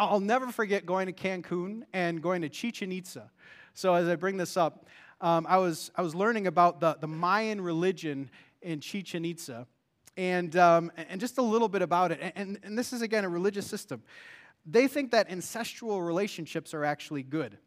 I'll 0.00 0.18
never 0.18 0.50
forget 0.50 0.84
going 0.84 1.06
to 1.06 1.12
Cancun 1.12 1.82
and 1.92 2.20
going 2.20 2.42
to 2.42 2.48
Chichen 2.48 2.90
Itza. 2.90 3.30
So 3.74 3.94
as 3.94 4.08
I 4.08 4.16
bring 4.16 4.36
this 4.36 4.56
up, 4.56 4.86
um, 5.20 5.46
I, 5.48 5.58
was, 5.58 5.92
I 5.94 6.02
was 6.02 6.14
learning 6.14 6.48
about 6.48 6.80
the, 6.80 6.96
the 7.00 7.06
Mayan 7.06 7.60
religion 7.60 8.30
in 8.62 8.80
Chichen 8.80 9.24
Itza 9.24 9.66
and, 10.16 10.54
um, 10.56 10.92
and 10.96 11.20
just 11.20 11.38
a 11.38 11.42
little 11.42 11.68
bit 11.68 11.82
about 11.82 12.12
it. 12.12 12.32
And, 12.36 12.58
and 12.62 12.78
this 12.78 12.92
is, 12.92 13.02
again, 13.02 13.24
a 13.24 13.28
religious 13.28 13.66
system. 13.66 14.02
They 14.66 14.88
think 14.88 15.10
that 15.12 15.28
incestual 15.28 16.04
relationships 16.06 16.74
are 16.74 16.84
actually 16.84 17.22
good. 17.22 17.58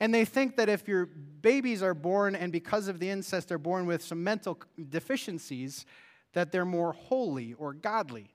And 0.00 0.12
they 0.12 0.24
think 0.24 0.56
that 0.56 0.68
if 0.68 0.88
your 0.88 1.06
babies 1.06 1.82
are 1.82 1.94
born 1.94 2.34
and 2.34 2.50
because 2.50 2.88
of 2.88 2.98
the 2.98 3.08
incest 3.08 3.48
they're 3.48 3.58
born 3.58 3.86
with 3.86 4.02
some 4.02 4.24
mental 4.24 4.60
deficiencies, 4.88 5.86
that 6.32 6.50
they're 6.50 6.64
more 6.64 6.92
holy 6.92 7.54
or 7.54 7.72
godly 7.72 8.34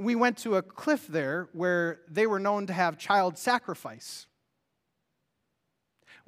we 0.00 0.14
went 0.14 0.38
to 0.38 0.56
a 0.56 0.62
cliff 0.62 1.06
there 1.08 1.50
where 1.52 2.00
they 2.08 2.26
were 2.26 2.40
known 2.40 2.66
to 2.66 2.72
have 2.72 2.96
child 2.96 3.36
sacrifice. 3.36 4.26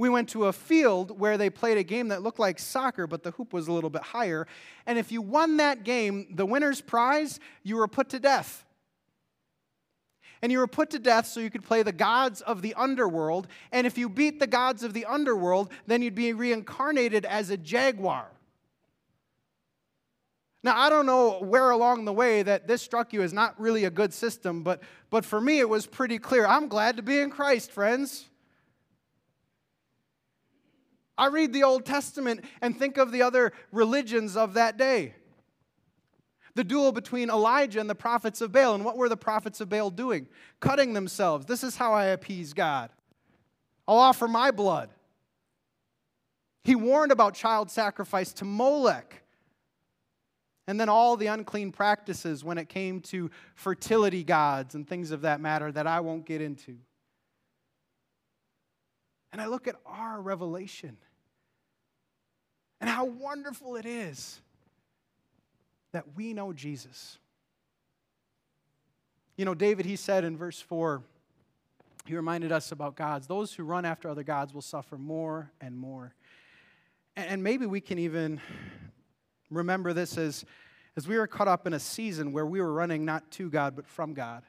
We 0.02 0.08
went 0.08 0.30
to 0.30 0.46
a 0.46 0.52
field 0.52 1.20
where 1.20 1.38
they 1.38 1.48
played 1.48 1.78
a 1.78 1.84
game 1.84 2.08
that 2.08 2.22
looked 2.24 2.40
like 2.40 2.58
soccer, 2.58 3.06
but 3.06 3.22
the 3.22 3.30
hoop 3.30 3.52
was 3.52 3.68
a 3.68 3.72
little 3.72 3.88
bit 3.88 4.02
higher. 4.02 4.48
And 4.84 4.98
if 4.98 5.12
you 5.12 5.22
won 5.22 5.58
that 5.58 5.84
game, 5.84 6.26
the 6.34 6.44
winner's 6.44 6.80
prize, 6.80 7.38
you 7.62 7.76
were 7.76 7.86
put 7.86 8.08
to 8.08 8.18
death. 8.18 8.64
And 10.42 10.50
you 10.50 10.58
were 10.58 10.66
put 10.66 10.90
to 10.90 10.98
death 10.98 11.28
so 11.28 11.38
you 11.38 11.50
could 11.50 11.62
play 11.62 11.84
the 11.84 11.92
gods 11.92 12.40
of 12.40 12.62
the 12.62 12.74
underworld. 12.74 13.46
And 13.70 13.86
if 13.86 13.96
you 13.96 14.08
beat 14.08 14.40
the 14.40 14.48
gods 14.48 14.82
of 14.82 14.92
the 14.92 15.04
underworld, 15.04 15.70
then 15.86 16.02
you'd 16.02 16.16
be 16.16 16.32
reincarnated 16.32 17.24
as 17.24 17.50
a 17.50 17.56
jaguar. 17.56 18.26
Now, 20.64 20.76
I 20.76 20.90
don't 20.90 21.06
know 21.06 21.38
where 21.38 21.70
along 21.70 22.06
the 22.06 22.12
way 22.12 22.42
that 22.42 22.66
this 22.66 22.82
struck 22.82 23.12
you 23.12 23.22
as 23.22 23.32
not 23.32 23.54
really 23.60 23.84
a 23.84 23.90
good 23.90 24.12
system, 24.12 24.64
but, 24.64 24.82
but 25.10 25.24
for 25.24 25.40
me 25.40 25.60
it 25.60 25.68
was 25.68 25.86
pretty 25.86 26.18
clear. 26.18 26.44
I'm 26.44 26.66
glad 26.66 26.96
to 26.96 27.04
be 27.04 27.20
in 27.20 27.30
Christ, 27.30 27.70
friends. 27.70 28.28
I 31.22 31.26
read 31.26 31.52
the 31.52 31.62
Old 31.62 31.86
Testament 31.86 32.44
and 32.60 32.76
think 32.76 32.98
of 32.98 33.12
the 33.12 33.22
other 33.22 33.52
religions 33.70 34.36
of 34.36 34.54
that 34.54 34.76
day. 34.76 35.14
The 36.56 36.64
duel 36.64 36.90
between 36.90 37.30
Elijah 37.30 37.78
and 37.78 37.88
the 37.88 37.94
prophets 37.94 38.40
of 38.40 38.50
Baal. 38.50 38.74
And 38.74 38.84
what 38.84 38.96
were 38.96 39.08
the 39.08 39.16
prophets 39.16 39.60
of 39.60 39.68
Baal 39.68 39.90
doing? 39.90 40.26
Cutting 40.58 40.94
themselves. 40.94 41.46
This 41.46 41.62
is 41.62 41.76
how 41.76 41.92
I 41.92 42.06
appease 42.06 42.54
God. 42.54 42.90
I'll 43.86 43.98
offer 43.98 44.26
my 44.26 44.50
blood. 44.50 44.90
He 46.64 46.74
warned 46.74 47.12
about 47.12 47.34
child 47.34 47.70
sacrifice 47.70 48.32
to 48.34 48.44
Molech. 48.44 49.22
And 50.66 50.80
then 50.80 50.88
all 50.88 51.16
the 51.16 51.28
unclean 51.28 51.70
practices 51.70 52.42
when 52.42 52.58
it 52.58 52.68
came 52.68 53.00
to 53.02 53.30
fertility 53.54 54.24
gods 54.24 54.74
and 54.74 54.88
things 54.88 55.12
of 55.12 55.20
that 55.20 55.40
matter 55.40 55.70
that 55.70 55.86
I 55.86 56.00
won't 56.00 56.26
get 56.26 56.40
into. 56.40 56.78
And 59.30 59.40
I 59.40 59.46
look 59.46 59.68
at 59.68 59.76
our 59.86 60.20
revelation 60.20 60.96
and 62.82 62.90
how 62.90 63.04
wonderful 63.04 63.76
it 63.76 63.86
is 63.86 64.40
that 65.92 66.04
we 66.16 66.32
know 66.32 66.52
Jesus. 66.52 67.16
You 69.36 69.44
know, 69.44 69.54
David, 69.54 69.86
he 69.86 69.94
said 69.94 70.24
in 70.24 70.36
verse 70.36 70.60
4, 70.60 71.00
he 72.06 72.16
reminded 72.16 72.50
us 72.50 72.72
about 72.72 72.96
gods. 72.96 73.28
Those 73.28 73.54
who 73.54 73.62
run 73.62 73.84
after 73.84 74.08
other 74.08 74.24
gods 74.24 74.52
will 74.52 74.62
suffer 74.62 74.98
more 74.98 75.52
and 75.60 75.78
more. 75.78 76.12
And 77.14 77.44
maybe 77.44 77.66
we 77.66 77.80
can 77.80 78.00
even 78.00 78.40
remember 79.48 79.92
this 79.92 80.18
as, 80.18 80.44
as 80.96 81.06
we 81.06 81.16
were 81.16 81.28
caught 81.28 81.46
up 81.46 81.68
in 81.68 81.74
a 81.74 81.80
season 81.80 82.32
where 82.32 82.46
we 82.46 82.60
were 82.60 82.72
running 82.72 83.04
not 83.04 83.30
to 83.32 83.48
God, 83.48 83.76
but 83.76 83.86
from 83.86 84.12
God. 84.12 84.42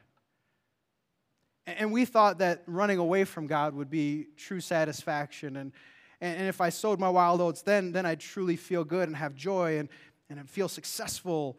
And 1.68 1.92
we 1.92 2.04
thought 2.04 2.38
that 2.38 2.64
running 2.66 2.98
away 2.98 3.24
from 3.24 3.46
God 3.46 3.74
would 3.74 3.90
be 3.90 4.26
true 4.36 4.60
satisfaction. 4.60 5.56
And, 5.56 5.72
and 6.20 6.48
if 6.48 6.60
I 6.60 6.70
sowed 6.70 6.98
my 6.98 7.08
wild 7.08 7.40
oats, 7.40 7.62
then, 7.62 7.92
then 7.92 8.06
I'd 8.06 8.20
truly 8.20 8.56
feel 8.56 8.84
good 8.84 9.08
and 9.08 9.16
have 9.16 9.34
joy 9.34 9.78
and, 9.78 9.88
and 10.30 10.48
feel 10.48 10.68
successful. 10.68 11.58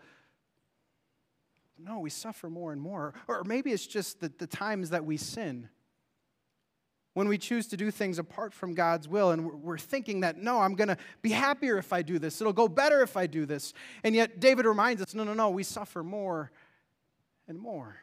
No, 1.78 2.00
we 2.00 2.10
suffer 2.10 2.50
more 2.50 2.72
and 2.72 2.82
more. 2.82 3.14
Or 3.28 3.44
maybe 3.44 3.72
it's 3.72 3.86
just 3.86 4.22
the, 4.22 4.32
the 4.38 4.48
times 4.48 4.92
that 4.92 5.06
we 5.06 5.18
sin. 5.18 5.70
When 7.14 7.30
we 7.30 7.38
choose 7.38 7.68
to 7.68 7.78
do 7.78 7.92
things 7.92 8.20
apart 8.20 8.54
from 8.54 8.74
God's 8.74 9.08
will, 9.08 9.32
and 9.32 9.62
we're 9.62 9.78
thinking 9.78 10.22
that, 10.22 10.38
no, 10.38 10.60
I'm 10.60 10.76
going 10.76 10.90
to 10.90 10.98
be 11.22 11.32
happier 11.32 11.78
if 11.78 11.94
I 11.94 12.02
do 12.02 12.20
this. 12.20 12.42
It'll 12.42 12.54
go 12.54 12.68
better 12.68 13.02
if 13.02 13.16
I 13.16 13.26
do 13.26 13.46
this. 13.46 13.74
And 14.04 14.14
yet, 14.14 14.40
David 14.40 14.66
reminds 14.66 15.02
us 15.02 15.14
no, 15.14 15.24
no, 15.24 15.34
no, 15.34 15.50
we 15.50 15.64
suffer 15.64 16.04
more 16.04 16.52
and 17.48 17.58
more. 17.58 17.98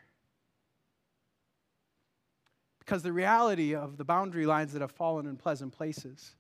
Because 2.78 3.02
the 3.02 3.12
reality 3.12 3.74
of 3.74 3.96
the 3.96 4.04
boundary 4.04 4.46
lines 4.46 4.72
that 4.72 4.80
have 4.80 4.92
fallen 4.92 5.26
in 5.26 5.36
pleasant 5.36 5.72
places 5.72 6.34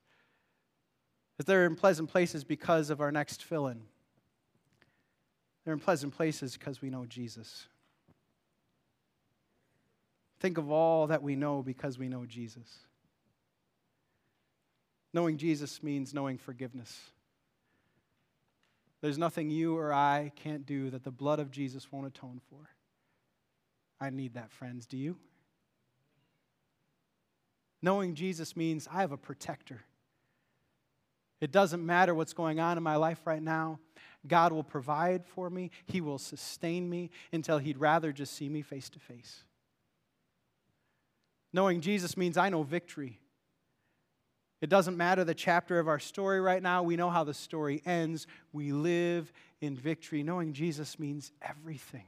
is 1.38 1.46
they're 1.46 1.66
in 1.66 1.76
pleasant 1.76 2.10
places 2.10 2.44
because 2.44 2.90
of 2.90 3.00
our 3.00 3.12
next 3.12 3.42
fill 3.42 3.66
in. 3.68 3.82
They're 5.64 5.74
in 5.74 5.80
pleasant 5.80 6.14
places 6.14 6.56
because 6.56 6.82
we 6.82 6.90
know 6.90 7.04
Jesus. 7.06 7.66
Think 10.40 10.58
of 10.58 10.70
all 10.70 11.06
that 11.06 11.22
we 11.22 11.36
know 11.36 11.62
because 11.62 11.98
we 11.98 12.08
know 12.08 12.26
Jesus. 12.26 12.80
Knowing 15.14 15.36
Jesus 15.36 15.82
means 15.82 16.12
knowing 16.12 16.38
forgiveness. 16.38 16.98
There's 19.02 19.18
nothing 19.18 19.50
you 19.50 19.76
or 19.76 19.92
I 19.92 20.32
can't 20.36 20.64
do 20.64 20.90
that 20.90 21.04
the 21.04 21.10
blood 21.10 21.38
of 21.38 21.50
Jesus 21.50 21.90
won't 21.92 22.06
atone 22.06 22.40
for. 22.48 22.70
I 24.00 24.10
need 24.10 24.34
that, 24.34 24.50
friends. 24.50 24.86
Do 24.86 24.96
you? 24.96 25.16
Knowing 27.82 28.14
Jesus 28.14 28.56
means 28.56 28.88
I 28.90 29.00
have 29.00 29.12
a 29.12 29.16
protector. 29.16 29.82
It 31.42 31.50
doesn't 31.50 31.84
matter 31.84 32.14
what's 32.14 32.32
going 32.32 32.60
on 32.60 32.76
in 32.76 32.84
my 32.84 32.94
life 32.94 33.20
right 33.26 33.42
now. 33.42 33.80
God 34.28 34.52
will 34.52 34.62
provide 34.62 35.26
for 35.26 35.50
me, 35.50 35.72
He 35.86 36.00
will 36.00 36.18
sustain 36.18 36.88
me 36.88 37.10
until 37.32 37.58
He'd 37.58 37.78
rather 37.78 38.12
just 38.12 38.34
see 38.36 38.48
me 38.48 38.62
face 38.62 38.88
to 38.90 39.00
face. 39.00 39.42
Knowing 41.52 41.80
Jesus 41.80 42.16
means 42.16 42.36
I 42.36 42.48
know 42.48 42.62
victory. 42.62 43.18
It 44.60 44.70
doesn't 44.70 44.96
matter 44.96 45.24
the 45.24 45.34
chapter 45.34 45.80
of 45.80 45.88
our 45.88 45.98
story 45.98 46.40
right 46.40 46.62
now. 46.62 46.84
We 46.84 46.94
know 46.94 47.10
how 47.10 47.24
the 47.24 47.34
story 47.34 47.82
ends. 47.84 48.28
We 48.52 48.70
live 48.70 49.32
in 49.60 49.76
victory. 49.76 50.22
Knowing 50.22 50.52
Jesus 50.52 50.96
means 51.00 51.32
everything. 51.42 52.06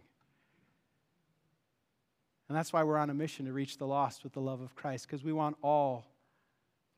And 2.49 2.57
that's 2.57 2.73
why 2.73 2.85
we're 2.85 2.99
on 2.99 3.11
a 3.11 3.15
mission 3.15 3.47
to 3.47 3.53
reach 3.53 3.79
the 3.79 3.87
lost 3.87 4.23
with 4.23 4.35
the 4.35 4.41
love 4.41 4.61
of 4.61 4.77
Christ, 4.77 5.09
because 5.09 5.25
we 5.25 5.33
want 5.33 5.57
all 5.61 6.07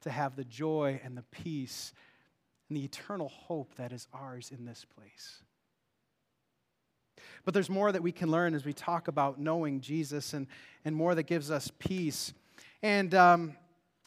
to 0.03 0.11
have 0.11 0.37
the 0.37 0.45
joy 0.45 1.01
and 1.03 1.17
the 1.17 1.25
peace 1.31 1.95
and 2.69 2.77
the 2.77 2.85
eternal 2.85 3.29
hope 3.29 3.75
that 3.77 3.93
is 3.93 4.09
ours 4.13 4.53
in 4.57 4.65
this 4.65 4.85
place. 4.85 5.43
But 7.45 7.55
there's 7.55 7.71
more 7.71 7.93
that 7.93 8.03
we 8.03 8.13
can 8.13 8.31
learn 8.31 8.55
as 8.55 8.65
we 8.65 8.73
talk 8.73 9.09
about 9.09 9.39
knowing 9.39 9.81
Jesus 9.81 10.35
and, 10.35 10.47
and 10.85 10.95
more 10.95 11.15
that 11.15 11.25
gives 11.25 11.51
us 11.51 11.71
peace. 11.79 12.33
And 12.83 13.15
um, 13.15 13.57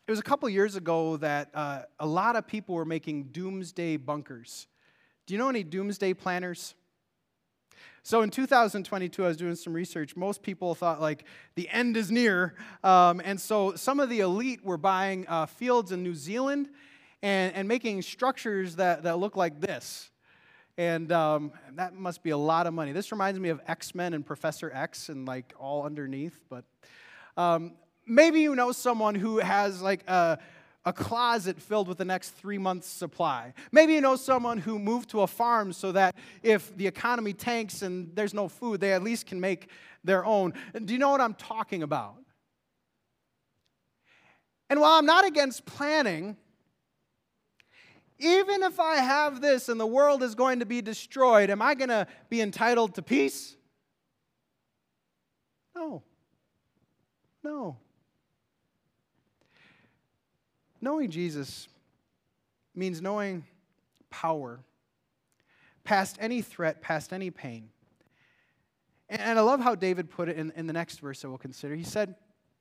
it 0.08 0.12
was 0.12 0.20
a 0.20 0.24
couple 0.24 0.50
years 0.50 0.76
ago 0.76 1.18
that 1.18 1.50
uh, 1.54 1.84
a 2.00 2.06
lot 2.06 2.36
of 2.36 2.48
people 2.48 2.76
were 2.76 2.86
making 2.86 3.26
doomsday 3.26 3.98
bunkers. 3.98 4.68
Do 5.26 5.34
you 5.34 5.38
know 5.38 5.50
any 5.50 5.64
doomsday 5.64 6.14
planners? 6.14 6.76
So 8.04 8.22
in 8.22 8.30
2022, 8.30 9.24
I 9.24 9.28
was 9.28 9.38
doing 9.38 9.56
some 9.56 9.74
research. 9.74 10.16
Most 10.16 10.42
people 10.42 10.74
thought 10.76 11.00
like 11.00 11.26
the 11.56 11.70
end 11.70 11.96
is 11.96 12.12
near. 12.12 12.56
Um, 12.84 13.22
and 13.24 13.40
so 13.40 13.76
some 13.76 14.00
of 14.00 14.10
the 14.10 14.22
elite 14.22 14.66
were 14.66 14.78
buying 14.78 15.28
uh, 15.28 15.46
fields 15.46 15.92
in 15.92 16.04
New 16.04 16.16
Zealand 16.16 16.70
and, 17.22 17.54
and 17.56 17.68
making 17.68 18.02
structures 18.02 18.76
that, 18.78 19.04
that 19.04 19.20
look 19.20 19.36
like 19.36 19.60
this. 19.60 20.10
And 20.78 21.12
um, 21.12 21.52
that 21.74 21.94
must 21.94 22.24
be 22.24 22.30
a 22.30 22.38
lot 22.38 22.66
of 22.66 22.74
money. 22.74 22.94
This 22.94 23.12
reminds 23.12 23.40
me 23.40 23.50
of 23.50 23.60
X 23.68 23.94
Men 23.94 24.14
and 24.14 24.26
Professor 24.26 24.72
X 24.74 25.10
and 25.10 25.26
like 25.26 25.54
all 25.60 25.86
underneath. 25.86 26.40
But 26.50 26.64
um, 27.36 27.74
maybe 28.06 28.40
you 28.40 28.56
know 28.56 28.72
someone 28.72 29.16
who 29.16 29.40
has 29.40 29.82
like 29.82 30.08
a, 30.08 30.38
a 30.86 30.94
closet 30.94 31.60
filled 31.60 31.90
with 31.90 31.98
the 31.98 32.06
next 32.06 32.30
three 32.30 32.58
months' 32.58 32.88
supply. 32.88 33.54
Maybe 33.74 33.94
you 33.94 34.02
know 34.02 34.16
someone 34.16 34.58
who 34.58 34.80
moved 34.80 35.10
to 35.10 35.22
a 35.22 35.28
farm 35.28 35.74
so 35.74 35.92
that 35.92 36.16
if 36.44 36.76
the 36.78 36.88
economy 36.88 37.34
tanks 37.34 37.82
and 37.82 38.16
there's 38.16 38.34
no 38.34 38.48
food, 38.48 38.80
they 38.80 38.94
at 38.94 39.04
least 39.04 39.26
can 39.26 39.42
make 39.42 39.70
their 40.06 40.26
own. 40.26 40.54
Do 40.86 40.94
you 40.94 41.00
know 41.00 41.10
what 41.10 41.20
I'm 41.20 41.34
talking 41.34 41.84
about? 41.84 42.16
And 44.70 44.80
while 44.80 44.98
I'm 44.98 45.06
not 45.06 45.26
against 45.26 45.66
planning, 45.66 46.38
even 48.20 48.64
if 48.64 48.80
I 48.80 48.98
have 48.98 49.42
this 49.42 49.70
and 49.70 49.80
the 49.80 49.88
world 49.88 50.22
is 50.22 50.36
going 50.36 50.60
to 50.60 50.66
be 50.66 50.82
destroyed, 50.82 51.50
am 51.50 51.62
I 51.62 51.74
going 51.74 51.90
to 51.90 52.06
be 52.30 52.42
entitled 52.42 52.96
to 52.96 53.02
peace? 53.02 53.56
No. 55.76 56.04
No. 57.44 57.78
Knowing 60.82 61.10
Jesus 61.10 61.68
means 62.76 63.02
knowing 63.02 63.46
power 64.10 64.60
past 65.84 66.18
any 66.20 66.42
threat, 66.42 66.82
past 66.82 67.14
any 67.14 67.32
pain. 67.32 67.70
And 69.10 69.40
I 69.40 69.42
love 69.42 69.60
how 69.60 69.74
David 69.74 70.10
put 70.10 70.30
it 70.30 70.38
in, 70.38 70.52
in 70.56 70.68
the 70.68 70.74
next 70.74 71.00
verse 71.00 71.22
that 71.22 71.30
we'll 71.30 71.40
consider. 71.40 71.76
He 71.76 71.84
said, 71.84 72.16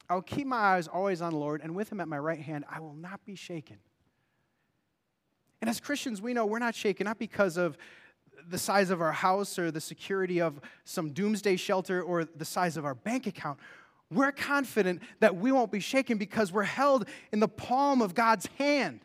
I'll 0.09 0.23
keep 0.23 0.47
my 0.47 0.57
eyes 0.57 0.89
always 0.89 1.21
on 1.21 1.33
the 1.33 1.39
Lord, 1.39 1.61
and 1.63 1.75
with 1.75 1.93
him 1.93 2.01
at 2.01 2.09
my 2.09 2.19
right 2.19 2.41
hand, 2.41 2.65
I 2.71 2.81
will 2.81 2.95
not 2.95 3.25
be 3.27 3.35
shaken. 3.35 3.77
And 5.61 5.69
as 5.69 5.81
Christians, 5.81 6.23
we 6.23 6.35
know 6.35 6.47
we're 6.47 6.59
not 6.59 6.75
shaken, 6.75 7.05
not 7.05 7.19
because 7.19 7.57
of 7.57 7.77
the 8.49 8.59
size 8.59 8.91
of 8.91 9.01
our 9.01 9.13
house 9.13 9.59
or 9.59 9.71
the 9.71 9.81
security 9.81 10.41
of 10.41 10.61
some 10.85 11.11
doomsday 11.11 11.57
shelter 11.57 12.03
or 12.03 12.25
the 12.25 12.45
size 12.45 12.77
of 12.77 12.85
our 12.85 12.95
bank 12.95 13.27
account. 13.27 13.59
We're 14.11 14.33
confident 14.33 15.03
that 15.21 15.37
we 15.37 15.53
won't 15.53 15.71
be 15.71 15.81
shaken 15.81 16.17
because 16.17 16.51
we're 16.51 16.63
held 16.63 17.07
in 17.33 17.41
the 17.41 17.49
palm 17.49 18.01
of 18.01 18.15
God's 18.15 18.47
hand. 18.59 19.01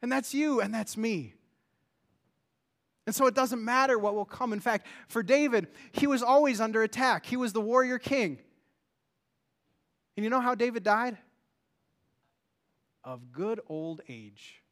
And 0.00 0.10
that's 0.10 0.32
you 0.32 0.60
and 0.60 0.72
that's 0.72 0.96
me. 0.96 1.34
And 3.06 3.14
so 3.14 3.26
it 3.26 3.34
doesn't 3.34 3.64
matter 3.64 3.98
what 3.98 4.14
will 4.14 4.24
come. 4.24 4.52
In 4.52 4.60
fact, 4.60 4.86
for 5.08 5.22
David, 5.22 5.68
he 5.92 6.06
was 6.06 6.22
always 6.22 6.60
under 6.60 6.82
attack. 6.82 7.26
He 7.26 7.36
was 7.36 7.52
the 7.52 7.60
warrior 7.60 7.98
king. 7.98 8.38
And 10.16 10.24
you 10.24 10.30
know 10.30 10.40
how 10.40 10.54
David 10.54 10.82
died? 10.82 11.18
Of 13.04 13.30
good 13.30 13.60
old 13.68 14.00
age 14.08 14.62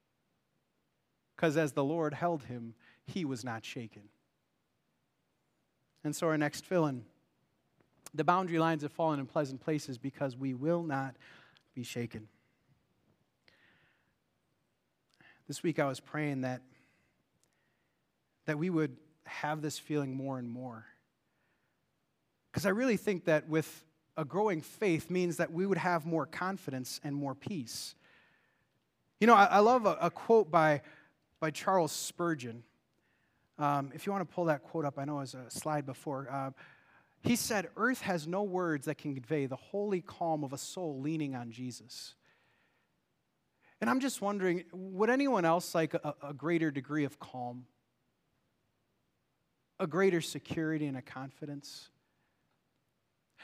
because 1.34 1.56
as 1.56 1.72
the 1.72 1.84
Lord 1.84 2.14
held 2.14 2.44
him, 2.44 2.74
he 3.06 3.24
was 3.24 3.44
not 3.44 3.64
shaken. 3.64 4.02
And 6.02 6.14
so, 6.14 6.26
our 6.28 6.38
next 6.38 6.64
fill 6.66 6.86
in 6.86 7.04
the 8.14 8.24
boundary 8.24 8.58
lines 8.58 8.82
have 8.82 8.92
fallen 8.92 9.18
in 9.18 9.26
pleasant 9.26 9.60
places 9.60 9.98
because 9.98 10.36
we 10.36 10.54
will 10.54 10.82
not 10.84 11.16
be 11.74 11.82
shaken. 11.82 12.28
This 15.48 15.62
week, 15.62 15.78
I 15.78 15.86
was 15.86 16.00
praying 16.00 16.42
that, 16.42 16.62
that 18.46 18.56
we 18.56 18.70
would 18.70 18.96
have 19.24 19.60
this 19.60 19.78
feeling 19.78 20.14
more 20.14 20.38
and 20.38 20.48
more. 20.48 20.86
Because 22.50 22.66
I 22.66 22.70
really 22.70 22.96
think 22.96 23.24
that 23.24 23.48
with 23.48 23.84
a 24.16 24.24
growing 24.24 24.60
faith 24.60 25.10
means 25.10 25.38
that 25.38 25.52
we 25.52 25.66
would 25.66 25.78
have 25.78 26.06
more 26.06 26.24
confidence 26.24 27.00
and 27.02 27.16
more 27.16 27.34
peace. 27.34 27.96
You 29.20 29.26
know, 29.26 29.34
I, 29.34 29.46
I 29.46 29.58
love 29.58 29.86
a, 29.86 29.98
a 30.00 30.10
quote 30.10 30.50
by 30.52 30.82
by 31.44 31.50
Charles 31.50 31.92
Spurgeon. 31.92 32.62
Um, 33.58 33.92
if 33.94 34.06
you 34.06 34.12
want 34.12 34.26
to 34.26 34.34
pull 34.34 34.46
that 34.46 34.62
quote 34.62 34.86
up, 34.86 34.98
I 34.98 35.04
know 35.04 35.18
it 35.18 35.20
was 35.20 35.34
a 35.34 35.50
slide 35.50 35.84
before. 35.84 36.26
Uh, 36.32 36.52
he 37.22 37.36
said, 37.36 37.68
Earth 37.76 38.00
has 38.00 38.26
no 38.26 38.42
words 38.42 38.86
that 38.86 38.96
can 38.96 39.12
convey 39.12 39.44
the 39.44 39.56
holy 39.56 40.00
calm 40.00 40.42
of 40.42 40.54
a 40.54 40.56
soul 40.56 41.02
leaning 41.02 41.34
on 41.34 41.50
Jesus. 41.50 42.14
And 43.82 43.90
I'm 43.90 44.00
just 44.00 44.22
wondering 44.22 44.64
would 44.72 45.10
anyone 45.10 45.44
else 45.44 45.74
like 45.74 45.92
a, 45.92 46.14
a 46.22 46.32
greater 46.32 46.70
degree 46.70 47.04
of 47.04 47.18
calm? 47.18 47.66
A 49.78 49.86
greater 49.86 50.22
security 50.22 50.86
and 50.86 50.96
a 50.96 51.02
confidence? 51.02 51.90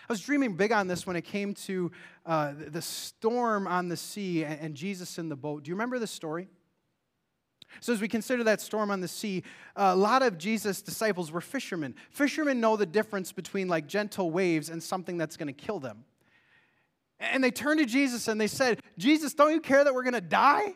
I 0.09 0.11
was 0.11 0.23
dreaming 0.23 0.57
big 0.57 0.73
on 0.73 0.89
this 0.89 1.07
when 1.07 1.17
it 1.17 1.27
came 1.27 1.53
to 1.67 1.93
uh, 2.25 2.55
the 2.57 2.81
storm 2.81 3.67
on 3.67 3.89
the 3.91 3.97
sea 3.99 4.43
and 4.43 4.75
Jesus 4.75 5.19
in 5.19 5.29
the 5.29 5.37
boat. 5.37 5.65
Do 5.65 5.69
you 5.69 5.75
remember 5.75 5.99
the 5.99 6.07
story? 6.07 6.49
So, 7.79 7.93
as 7.93 8.01
we 8.01 8.09
consider 8.09 8.43
that 8.45 8.61
storm 8.61 8.91
on 8.91 9.01
the 9.01 9.09
sea, 9.09 9.45
a 9.77 9.95
lot 9.95 10.23
of 10.23 10.37
Jesus' 10.37 10.83
disciples 10.83 11.31
were 11.31 11.41
fishermen. 11.41 11.95
Fishermen 12.11 12.61
know 12.61 12.77
the 12.77 12.87
difference 12.87 13.31
between 13.33 13.69
like 13.69 13.87
gentle 13.87 14.31
waves 14.31 14.69
and 14.69 14.83
something 14.83 15.17
that's 15.17 15.37
going 15.37 15.47
to 15.47 15.53
kill 15.53 15.79
them. 15.79 16.05
And 17.21 17.45
they 17.45 17.51
turned 17.51 17.79
to 17.81 17.87
Jesus 17.87 18.29
and 18.29 18.41
they 18.41 18.47
said, 18.47 18.81
Jesus, 18.99 19.35
don't 19.35 19.53
you 19.53 19.61
care 19.61 19.85
that 19.85 19.95
we're 19.95 20.03
going 20.03 20.15
to 20.15 20.21
die? 20.21 20.75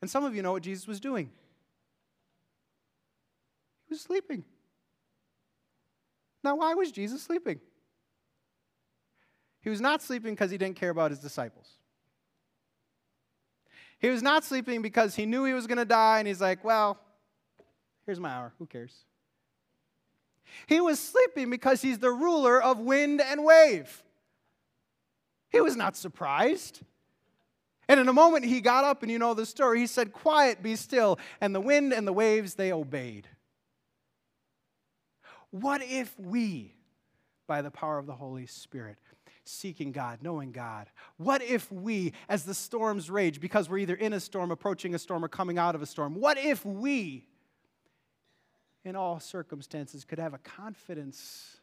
And 0.00 0.10
some 0.10 0.24
of 0.24 0.36
you 0.36 0.42
know 0.42 0.52
what 0.52 0.62
Jesus 0.62 0.86
was 0.86 1.00
doing. 1.00 1.30
He 3.86 3.94
was 3.94 4.02
sleeping. 4.02 4.44
Now, 6.42 6.56
why 6.56 6.74
was 6.74 6.92
Jesus 6.92 7.22
sleeping? 7.22 7.58
He 9.62 9.70
was 9.70 9.80
not 9.80 10.02
sleeping 10.02 10.34
because 10.34 10.50
he 10.50 10.58
didn't 10.58 10.76
care 10.76 10.90
about 10.90 11.10
his 11.10 11.20
disciples. 11.20 11.78
He 14.04 14.10
was 14.10 14.22
not 14.22 14.44
sleeping 14.44 14.82
because 14.82 15.14
he 15.14 15.24
knew 15.24 15.46
he 15.46 15.54
was 15.54 15.66
going 15.66 15.78
to 15.78 15.86
die, 15.86 16.18
and 16.18 16.28
he's 16.28 16.42
like, 16.42 16.62
well, 16.62 17.00
here's 18.04 18.20
my 18.20 18.28
hour. 18.28 18.52
Who 18.58 18.66
cares? 18.66 18.94
He 20.66 20.78
was 20.78 21.00
sleeping 21.00 21.48
because 21.48 21.80
he's 21.80 22.00
the 22.00 22.10
ruler 22.10 22.62
of 22.62 22.78
wind 22.78 23.22
and 23.22 23.42
wave. 23.42 24.02
He 25.48 25.62
was 25.62 25.74
not 25.74 25.96
surprised. 25.96 26.82
And 27.88 27.98
in 27.98 28.06
a 28.06 28.12
moment, 28.12 28.44
he 28.44 28.60
got 28.60 28.84
up, 28.84 29.02
and 29.02 29.10
you 29.10 29.18
know 29.18 29.32
the 29.32 29.46
story. 29.46 29.78
He 29.78 29.86
said, 29.86 30.12
Quiet, 30.12 30.62
be 30.62 30.76
still. 30.76 31.18
And 31.40 31.54
the 31.54 31.62
wind 31.62 31.94
and 31.94 32.06
the 32.06 32.12
waves, 32.12 32.56
they 32.56 32.72
obeyed. 32.72 33.26
What 35.50 35.80
if 35.82 36.12
we, 36.20 36.74
by 37.46 37.62
the 37.62 37.70
power 37.70 37.96
of 37.96 38.04
the 38.04 38.16
Holy 38.16 38.44
Spirit, 38.44 38.98
seeking 39.44 39.92
God, 39.92 40.20
knowing 40.22 40.52
God? 40.52 40.88
What 41.16 41.42
if 41.42 41.70
we, 41.70 42.12
as 42.28 42.44
the 42.44 42.54
storms 42.54 43.10
rage, 43.10 43.40
because 43.40 43.68
we're 43.68 43.78
either 43.78 43.94
in 43.94 44.12
a 44.12 44.20
storm, 44.20 44.50
approaching 44.50 44.94
a 44.94 44.98
storm, 44.98 45.24
or 45.24 45.28
coming 45.28 45.58
out 45.58 45.74
of 45.74 45.82
a 45.82 45.86
storm, 45.86 46.14
what 46.14 46.38
if 46.38 46.64
we, 46.64 47.26
in 48.84 48.96
all 48.96 49.20
circumstances, 49.20 50.04
could 50.04 50.18
have 50.18 50.34
a 50.34 50.38
confidence 50.38 51.58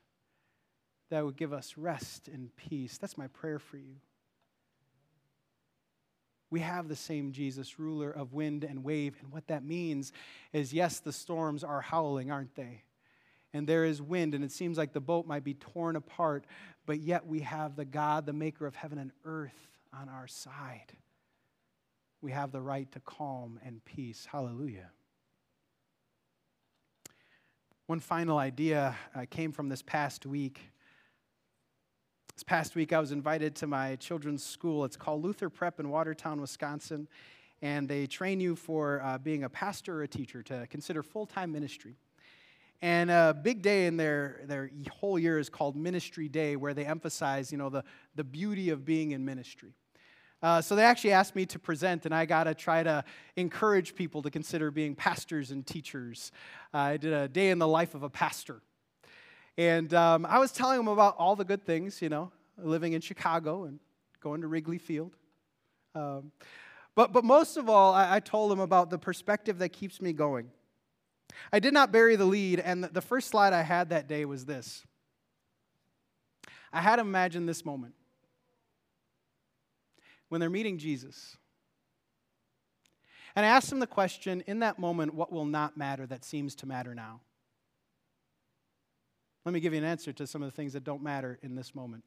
that 1.10 1.26
would 1.26 1.38
give 1.38 1.54
us 1.54 1.78
rest 1.78 2.28
and 2.28 2.56
peace? 2.56 2.98
That's 2.98 3.18
my 3.18 3.28
prayer 3.28 3.60
for 3.60 3.78
you. 3.78 3.96
We 6.50 6.60
have 6.60 6.90
the 6.90 6.98
same 6.98 7.32
Jesus, 7.32 7.80
ruler 7.80 8.12
of 8.12 8.34
wind 8.34 8.66
and 8.66 8.84
wave. 8.84 9.16
And 9.22 9.32
what 9.32 9.48
that 9.48 9.64
means 9.64 10.12
is 10.52 10.74
yes, 10.74 11.00
the 11.00 11.14
storms 11.14 11.64
are 11.64 11.80
howling, 11.80 12.30
aren't 12.30 12.56
they? 12.56 12.84
And 13.54 13.68
there 13.68 13.86
is 13.86 14.02
wind, 14.02 14.34
and 14.34 14.44
it 14.44 14.52
seems 14.52 14.78
like 14.78 14.94
the 14.94 15.02
boat 15.02 15.26
might 15.26 15.44
be 15.44 15.54
torn 15.54 15.96
apart, 15.96 16.46
but 16.86 17.00
yet 17.00 17.26
we 17.26 17.42
have 17.42 17.76
the 17.76 17.86
God, 17.86 18.26
the 18.26 18.34
maker 18.34 18.66
of 18.66 18.76
heaven 18.76 18.98
and 18.98 19.12
earth, 19.26 19.68
on 19.94 20.10
our 20.10 20.28
side. 20.28 20.94
We 22.22 22.32
have 22.32 22.52
the 22.52 22.62
right 22.62 22.92
to 22.92 23.00
calm 23.00 23.60
and 23.66 23.84
peace. 23.84 24.28
Hallelujah. 24.32 24.92
One 27.88 28.00
final 28.00 28.38
idea 28.38 28.96
uh, 29.16 29.26
came 29.30 29.52
from 29.52 29.70
this 29.70 29.82
past 29.82 30.26
week. 30.26 30.62
This 32.34 32.44
past 32.44 32.76
week, 32.76 32.94
I 32.94 33.00
was 33.00 33.12
invited 33.12 33.56
to 33.56 33.68
my 33.68 33.98
children's 33.98 34.44
school. 34.44 34.86
It's 34.86 34.96
called 34.96 35.24
Luther 35.24 35.50
Prep 35.50 35.80
in 35.80 35.90
Watertown, 35.90 36.40
Wisconsin. 36.40 37.08
And 37.62 37.88
they 37.88 38.08
train 38.08 38.40
you 38.40 38.56
for 38.56 39.02
uh, 39.04 39.18
being 39.18 39.44
a 39.44 39.50
pastor 39.50 40.00
or 40.00 40.04
a 40.04 40.08
teacher 40.08 40.42
to 40.44 40.66
consider 40.68 41.04
full 41.04 41.26
time 41.26 41.52
ministry. 41.52 41.98
And 42.82 43.12
a 43.12 43.38
big 43.40 43.62
day 43.62 43.86
in 43.86 43.96
their, 43.98 44.42
their 44.46 44.72
whole 44.92 45.20
year 45.20 45.38
is 45.38 45.50
called 45.50 45.76
Ministry 45.76 46.28
Day, 46.28 46.56
where 46.56 46.74
they 46.74 46.86
emphasize, 46.86 47.52
you 47.52 47.58
know, 47.58 47.70
the, 47.70 47.84
the 48.16 48.24
beauty 48.24 48.70
of 48.70 48.84
being 48.84 49.12
in 49.12 49.24
ministry. 49.24 49.76
Uh, 50.42 50.60
so 50.60 50.76
they 50.76 50.84
actually 50.84 51.12
asked 51.12 51.36
me 51.36 51.46
to 51.46 51.60
present, 51.60 52.06
and 52.06 52.16
I 52.16 52.26
got 52.26 52.46
to 52.46 52.56
try 52.56 52.82
to 52.82 53.04
encourage 53.36 53.94
people 53.94 54.24
to 54.24 54.32
consider 54.32 54.72
being 54.72 54.96
pastors 54.96 55.52
and 55.52 55.66
teachers. 55.66 56.32
Uh, 56.74 56.78
I 56.78 56.98
did 56.98 57.14
a 57.14 57.28
day 57.28 57.52
in 57.52 57.60
the 57.60 57.68
life 57.68 57.94
of 57.94 58.02
a 58.02 58.10
pastor. 58.10 58.62
And 59.58 59.94
um, 59.94 60.26
I 60.26 60.40
was 60.40 60.52
telling 60.52 60.78
them 60.78 60.88
about 60.88 61.16
all 61.18 61.36
the 61.36 61.46
good 61.46 61.64
things, 61.64 62.02
you 62.02 62.10
know, 62.10 62.32
living 62.58 62.94
in 62.94 63.02
Chicago 63.02 63.66
and 63.66 63.80
going 64.20 64.42
to 64.42 64.48
Wrigley 64.48 64.80
Field. 64.80 65.16
Um, 65.94 66.32
but, 66.96 67.14
but 67.14 67.24
most 67.24 67.58
of 67.58 67.70
all, 67.70 67.94
I, 67.94 68.16
I 68.16 68.20
told 68.20 68.50
them 68.50 68.60
about 68.60 68.90
the 68.90 68.98
perspective 68.98 69.60
that 69.60 69.70
keeps 69.70 70.02
me 70.02 70.14
going. 70.14 70.50
I 71.52 71.60
did 71.60 71.74
not 71.74 71.92
bury 71.92 72.16
the 72.16 72.26
lead, 72.26 72.60
and 72.60 72.84
the 72.84 73.02
first 73.02 73.30
slide 73.30 73.54
I 73.54 73.62
had 73.62 73.90
that 73.90 74.08
day 74.08 74.26
was 74.26 74.46
this. 74.46 74.84
I 76.74 76.82
had 76.82 76.98
to 76.98 77.02
imagine 77.02 77.46
this 77.46 77.66
moment 77.66 77.94
when 80.30 80.40
they're 80.40 80.50
meeting 80.50 80.78
Jesus. 80.78 81.38
And 83.36 83.46
I 83.46 83.50
asked 83.50 83.70
them 83.70 83.80
the 83.80 83.88
question 83.88 84.44
in 84.48 84.60
that 84.60 84.80
moment, 84.80 85.14
what 85.14 85.32
will 85.32 85.46
not 85.46 85.78
matter 85.78 86.06
that 86.08 86.24
seems 86.24 86.56
to 86.56 86.66
matter 86.66 86.96
now? 86.96 87.22
Let 89.46 89.54
me 89.54 89.60
give 89.60 89.74
you 89.74 89.80
an 89.80 89.86
answer 89.86 90.14
to 90.14 90.28
some 90.28 90.42
of 90.42 90.50
the 90.50 90.56
things 90.56 90.74
that 90.74 90.84
don't 90.84 91.02
matter 91.02 91.40
in 91.42 91.56
this 91.56 91.74
moment. 91.74 92.04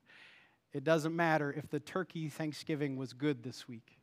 It 0.73 0.85
doesn't 0.85 1.15
matter 1.15 1.53
if 1.53 1.69
the 1.69 1.81
turkey 1.81 2.29
Thanksgiving 2.29 2.97
was 2.97 3.13
good 3.13 3.43
this 3.43 3.69
week. 3.69 3.99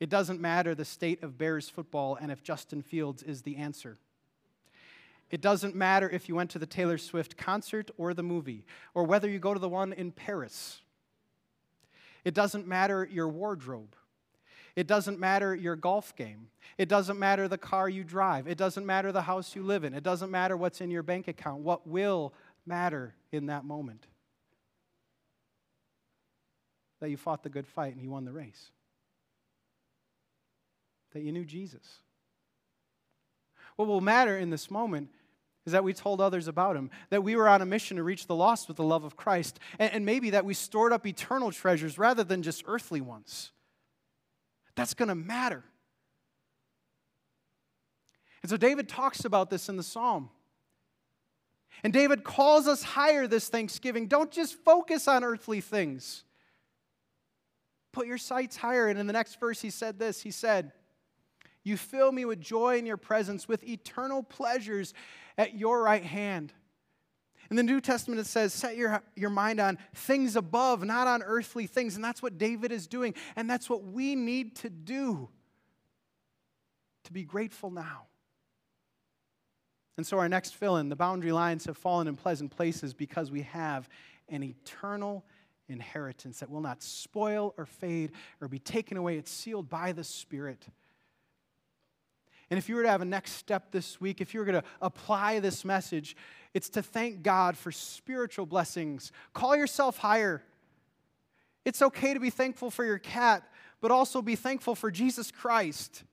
It 0.00 0.10
doesn't 0.10 0.40
matter 0.40 0.74
the 0.74 0.84
state 0.84 1.22
of 1.22 1.38
Bears 1.38 1.68
football 1.68 2.18
and 2.20 2.32
if 2.32 2.42
Justin 2.42 2.82
Fields 2.82 3.22
is 3.22 3.42
the 3.42 3.56
answer. 3.56 3.98
It 5.30 5.40
doesn't 5.40 5.74
matter 5.74 6.08
if 6.08 6.28
you 6.28 6.34
went 6.34 6.50
to 6.50 6.58
the 6.58 6.66
Taylor 6.66 6.98
Swift 6.98 7.36
concert 7.36 7.90
or 7.96 8.14
the 8.14 8.22
movie, 8.22 8.66
or 8.92 9.04
whether 9.04 9.28
you 9.28 9.38
go 9.38 9.54
to 9.54 9.60
the 9.60 9.68
one 9.68 9.92
in 9.92 10.12
Paris. 10.12 10.80
It 12.24 12.34
doesn't 12.34 12.66
matter 12.66 13.08
your 13.10 13.28
wardrobe. 13.28 13.96
It 14.76 14.86
doesn't 14.86 15.20
matter 15.20 15.54
your 15.54 15.76
golf 15.76 16.16
game. 16.16 16.48
It 16.78 16.88
doesn't 16.88 17.18
matter 17.18 17.46
the 17.46 17.58
car 17.58 17.88
you 17.88 18.02
drive. 18.02 18.48
It 18.48 18.58
doesn't 18.58 18.84
matter 18.84 19.12
the 19.12 19.22
house 19.22 19.54
you 19.54 19.62
live 19.62 19.84
in. 19.84 19.94
It 19.94 20.02
doesn't 20.02 20.30
matter 20.30 20.56
what's 20.56 20.80
in 20.80 20.90
your 20.90 21.02
bank 21.02 21.28
account. 21.28 21.60
What 21.60 21.86
will 21.86 22.34
matter 22.66 23.14
in 23.30 23.46
that 23.46 23.64
moment? 23.64 24.06
That 27.00 27.10
you 27.10 27.16
fought 27.16 27.42
the 27.42 27.50
good 27.50 27.66
fight 27.66 27.94
and 27.94 28.02
you 28.02 28.10
won 28.10 28.24
the 28.24 28.32
race 28.32 28.70
that 31.14 31.22
you 31.22 31.32
knew 31.32 31.44
Jesus. 31.44 32.00
What 33.76 33.88
will 33.88 34.00
matter 34.00 34.36
in 34.36 34.50
this 34.50 34.70
moment 34.70 35.08
is 35.66 35.72
that 35.72 35.82
we 35.82 35.94
told 35.94 36.20
others 36.20 36.46
about 36.46 36.76
him, 36.76 36.90
that 37.10 37.24
we 37.24 37.36
were 37.36 37.48
on 37.48 37.62
a 37.62 37.66
mission 37.66 37.96
to 37.96 38.02
reach 38.02 38.26
the 38.26 38.34
lost 38.34 38.68
with 38.68 38.76
the 38.76 38.84
love 38.84 39.04
of 39.04 39.16
Christ, 39.16 39.58
and, 39.78 39.92
and 39.92 40.04
maybe 40.04 40.30
that 40.30 40.44
we 40.44 40.52
stored 40.52 40.92
up 40.92 41.06
eternal 41.06 41.50
treasures 41.50 41.98
rather 41.98 42.22
than 42.22 42.42
just 42.42 42.62
earthly 42.66 43.00
ones. 43.00 43.52
That's 44.74 44.94
going 44.94 45.08
to 45.08 45.14
matter. 45.14 45.64
And 48.42 48.50
so 48.50 48.56
David 48.56 48.88
talks 48.88 49.24
about 49.24 49.48
this 49.48 49.68
in 49.68 49.76
the 49.76 49.82
psalm. 49.82 50.28
And 51.82 51.92
David 51.92 52.24
calls 52.24 52.68
us 52.68 52.82
higher 52.82 53.26
this 53.26 53.48
Thanksgiving. 53.48 54.06
Don't 54.06 54.30
just 54.30 54.54
focus 54.54 55.08
on 55.08 55.24
earthly 55.24 55.60
things. 55.60 56.24
Put 57.92 58.06
your 58.06 58.18
sights 58.18 58.56
higher. 58.56 58.88
And 58.88 58.98
in 58.98 59.06
the 59.06 59.12
next 59.12 59.40
verse, 59.40 59.60
he 59.60 59.70
said 59.70 59.98
this 59.98 60.22
He 60.22 60.30
said, 60.30 60.72
you 61.64 61.76
fill 61.76 62.12
me 62.12 62.24
with 62.24 62.40
joy 62.40 62.78
in 62.78 62.86
your 62.86 62.98
presence, 62.98 63.48
with 63.48 63.64
eternal 63.64 64.22
pleasures 64.22 64.94
at 65.36 65.54
your 65.54 65.82
right 65.82 66.04
hand. 66.04 66.52
In 67.50 67.56
the 67.56 67.62
New 67.62 67.80
Testament, 67.80 68.20
it 68.20 68.26
says, 68.26 68.52
set 68.52 68.76
your, 68.76 69.02
your 69.16 69.30
mind 69.30 69.60
on 69.60 69.78
things 69.94 70.36
above, 70.36 70.84
not 70.84 71.06
on 71.06 71.22
earthly 71.22 71.66
things. 71.66 71.96
And 71.96 72.04
that's 72.04 72.22
what 72.22 72.38
David 72.38 72.72
is 72.72 72.86
doing. 72.86 73.14
And 73.36 73.48
that's 73.48 73.68
what 73.68 73.84
we 73.84 74.14
need 74.14 74.56
to 74.56 74.70
do 74.70 75.28
to 77.04 77.12
be 77.12 77.24
grateful 77.24 77.70
now. 77.70 78.06
And 79.96 80.06
so, 80.06 80.18
our 80.18 80.28
next 80.28 80.56
fill 80.56 80.78
in, 80.78 80.88
the 80.88 80.96
boundary 80.96 81.30
lines 81.30 81.66
have 81.66 81.76
fallen 81.76 82.08
in 82.08 82.16
pleasant 82.16 82.50
places 82.50 82.92
because 82.92 83.30
we 83.30 83.42
have 83.42 83.88
an 84.28 84.42
eternal 84.42 85.24
inheritance 85.68 86.40
that 86.40 86.50
will 86.50 86.60
not 86.60 86.82
spoil 86.82 87.54
or 87.56 87.64
fade 87.64 88.10
or 88.40 88.48
be 88.48 88.58
taken 88.58 88.96
away. 88.96 89.18
It's 89.18 89.30
sealed 89.30 89.68
by 89.68 89.92
the 89.92 90.02
Spirit. 90.02 90.66
And 92.50 92.58
if 92.58 92.68
you 92.68 92.76
were 92.76 92.82
to 92.82 92.88
have 92.88 93.00
a 93.00 93.06
next 93.06 93.32
step 93.32 93.70
this 93.70 94.00
week, 94.00 94.20
if 94.20 94.34
you 94.34 94.40
were 94.40 94.46
going 94.46 94.60
to 94.60 94.68
apply 94.82 95.40
this 95.40 95.64
message, 95.64 96.16
it's 96.52 96.68
to 96.70 96.82
thank 96.82 97.22
God 97.22 97.56
for 97.56 97.72
spiritual 97.72 98.46
blessings. 98.46 99.12
Call 99.32 99.56
yourself 99.56 99.98
higher. 99.98 100.42
It's 101.64 101.80
okay 101.80 102.14
to 102.14 102.20
be 102.20 102.30
thankful 102.30 102.70
for 102.70 102.84
your 102.84 102.98
cat, 102.98 103.42
but 103.80 103.90
also 103.90 104.20
be 104.22 104.36
thankful 104.36 104.74
for 104.74 104.90
Jesus 104.90 105.30
Christ. 105.30 106.04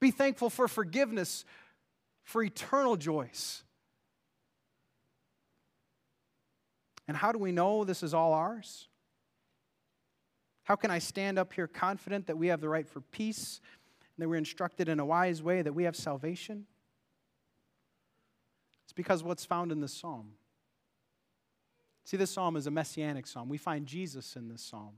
Be 0.00 0.10
thankful 0.10 0.50
for 0.50 0.68
forgiveness, 0.68 1.44
for 2.22 2.42
eternal 2.42 2.96
joys. 2.96 3.62
And 7.08 7.16
how 7.16 7.32
do 7.32 7.38
we 7.38 7.52
know 7.52 7.84
this 7.84 8.02
is 8.02 8.14
all 8.14 8.32
ours? 8.34 8.88
How 10.64 10.76
can 10.76 10.90
I 10.90 10.98
stand 10.98 11.38
up 11.38 11.52
here 11.52 11.66
confident 11.66 12.26
that 12.26 12.38
we 12.38 12.48
have 12.48 12.60
the 12.60 12.68
right 12.68 12.88
for 12.88 13.00
peace 13.00 13.60
that 14.18 14.28
we're 14.28 14.36
instructed 14.36 14.88
in 14.88 15.00
a 15.00 15.04
wise 15.04 15.42
way, 15.42 15.62
that 15.62 15.72
we 15.72 15.84
have 15.84 15.96
salvation? 15.96 16.66
It's 18.84 18.92
because 18.92 19.22
what's 19.22 19.44
found 19.44 19.72
in 19.72 19.80
this 19.80 19.92
psalm. 19.92 20.32
See, 22.04 22.16
this 22.16 22.30
psalm 22.30 22.56
is 22.56 22.66
a 22.66 22.70
messianic 22.70 23.26
psalm. 23.26 23.48
We 23.48 23.58
find 23.58 23.86
Jesus 23.86 24.36
in 24.36 24.48
this 24.48 24.62
psalm. 24.62 24.92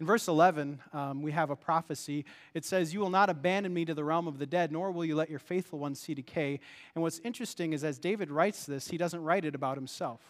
In 0.00 0.06
verse 0.06 0.28
11, 0.28 0.80
um, 0.92 1.22
we 1.22 1.32
have 1.32 1.50
a 1.50 1.56
prophecy. 1.56 2.24
It 2.54 2.64
says, 2.64 2.94
You 2.94 3.00
will 3.00 3.10
not 3.10 3.28
abandon 3.28 3.74
me 3.74 3.84
to 3.84 3.94
the 3.94 4.04
realm 4.04 4.28
of 4.28 4.38
the 4.38 4.46
dead, 4.46 4.70
nor 4.70 4.92
will 4.92 5.04
you 5.04 5.16
let 5.16 5.28
your 5.28 5.40
faithful 5.40 5.80
one 5.80 5.96
see 5.96 6.14
decay. 6.14 6.60
And 6.94 7.02
what's 7.02 7.18
interesting 7.20 7.72
is, 7.72 7.82
as 7.82 7.98
David 7.98 8.30
writes 8.30 8.64
this, 8.64 8.88
he 8.88 8.96
doesn't 8.96 9.22
write 9.22 9.44
it 9.44 9.56
about 9.56 9.76
himself. 9.76 10.20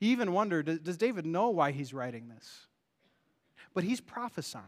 You 0.00 0.10
even 0.10 0.32
wonder 0.32 0.62
does 0.62 0.96
David 0.96 1.26
know 1.26 1.50
why 1.50 1.72
he's 1.72 1.94
writing 1.94 2.28
this? 2.28 2.66
But 3.72 3.84
he's 3.84 4.00
prophesying. 4.00 4.64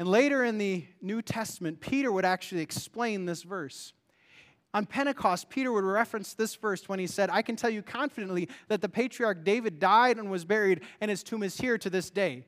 And 0.00 0.08
later 0.08 0.42
in 0.42 0.56
the 0.56 0.86
New 1.02 1.20
Testament, 1.20 1.78
Peter 1.78 2.10
would 2.10 2.24
actually 2.24 2.62
explain 2.62 3.26
this 3.26 3.42
verse. 3.42 3.92
On 4.72 4.86
Pentecost, 4.86 5.50
Peter 5.50 5.70
would 5.70 5.84
reference 5.84 6.32
this 6.32 6.54
verse 6.54 6.88
when 6.88 6.98
he 6.98 7.06
said, 7.06 7.28
I 7.28 7.42
can 7.42 7.54
tell 7.54 7.68
you 7.68 7.82
confidently 7.82 8.48
that 8.68 8.80
the 8.80 8.88
patriarch 8.88 9.44
David 9.44 9.78
died 9.78 10.16
and 10.16 10.30
was 10.30 10.46
buried, 10.46 10.80
and 11.02 11.10
his 11.10 11.22
tomb 11.22 11.42
is 11.42 11.58
here 11.58 11.76
to 11.76 11.90
this 11.90 12.08
day. 12.08 12.46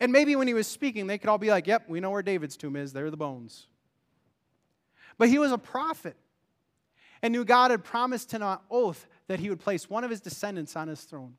And 0.00 0.12
maybe 0.12 0.34
when 0.34 0.48
he 0.48 0.54
was 0.54 0.66
speaking, 0.66 1.06
they 1.06 1.18
could 1.18 1.28
all 1.28 1.36
be 1.36 1.50
like, 1.50 1.66
Yep, 1.66 1.90
we 1.90 2.00
know 2.00 2.08
where 2.08 2.22
David's 2.22 2.56
tomb 2.56 2.74
is. 2.74 2.94
There 2.94 3.04
are 3.04 3.10
the 3.10 3.18
bones. 3.18 3.66
But 5.18 5.28
he 5.28 5.38
was 5.38 5.52
a 5.52 5.58
prophet 5.58 6.16
and 7.20 7.32
knew 7.32 7.44
God 7.44 7.70
had 7.70 7.84
promised 7.84 8.32
him 8.32 8.42
on 8.42 8.60
oath 8.70 9.06
that 9.26 9.40
he 9.40 9.50
would 9.50 9.60
place 9.60 9.90
one 9.90 10.04
of 10.04 10.10
his 10.10 10.22
descendants 10.22 10.74
on 10.74 10.88
his 10.88 11.02
throne. 11.02 11.34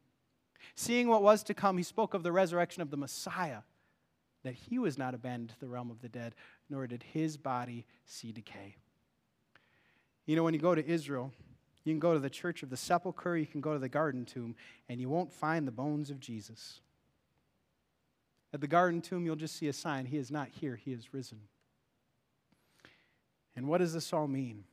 Seeing 0.75 1.07
what 1.07 1.23
was 1.23 1.41
to 1.45 1.55
come, 1.55 1.77
he 1.77 1.83
spoke 1.83 2.13
of 2.13 2.21
the 2.21 2.31
resurrection 2.31 2.83
of 2.83 2.91
the 2.91 2.97
Messiah, 2.97 3.61
that 4.43 4.53
he 4.53 4.77
was 4.77 4.97
not 4.97 5.13
abandoned 5.13 5.49
to 5.49 5.59
the 5.59 5.67
realm 5.67 5.89
of 5.89 6.01
the 6.01 6.09
dead, 6.09 6.35
nor 6.69 6.87
did 6.87 7.03
his 7.03 7.37
body 7.37 7.85
see 8.05 8.31
decay. 8.31 8.75
You 10.25 10.35
know, 10.35 10.43
when 10.43 10.53
you 10.53 10.59
go 10.59 10.75
to 10.75 10.85
Israel, 10.85 11.31
you 11.83 11.91
can 11.91 11.99
go 11.99 12.13
to 12.13 12.19
the 12.19 12.29
church 12.29 12.63
of 12.63 12.69
the 12.69 12.77
sepulchre, 12.77 13.37
you 13.37 13.45
can 13.45 13.61
go 13.61 13.73
to 13.73 13.79
the 13.79 13.89
garden 13.89 14.25
tomb, 14.25 14.55
and 14.87 15.01
you 15.01 15.09
won't 15.09 15.33
find 15.33 15.67
the 15.67 15.71
bones 15.71 16.09
of 16.09 16.19
Jesus. 16.19 16.79
At 18.53 18.61
the 18.61 18.67
garden 18.67 19.01
tomb, 19.01 19.25
you'll 19.25 19.35
just 19.35 19.55
see 19.55 19.67
a 19.67 19.73
sign 19.73 20.05
He 20.05 20.17
is 20.17 20.31
not 20.31 20.47
here, 20.47 20.75
He 20.75 20.91
is 20.91 21.13
risen. 21.13 21.41
And 23.55 23.67
what 23.67 23.79
does 23.79 23.93
this 23.93 24.13
all 24.13 24.27
mean? 24.27 24.63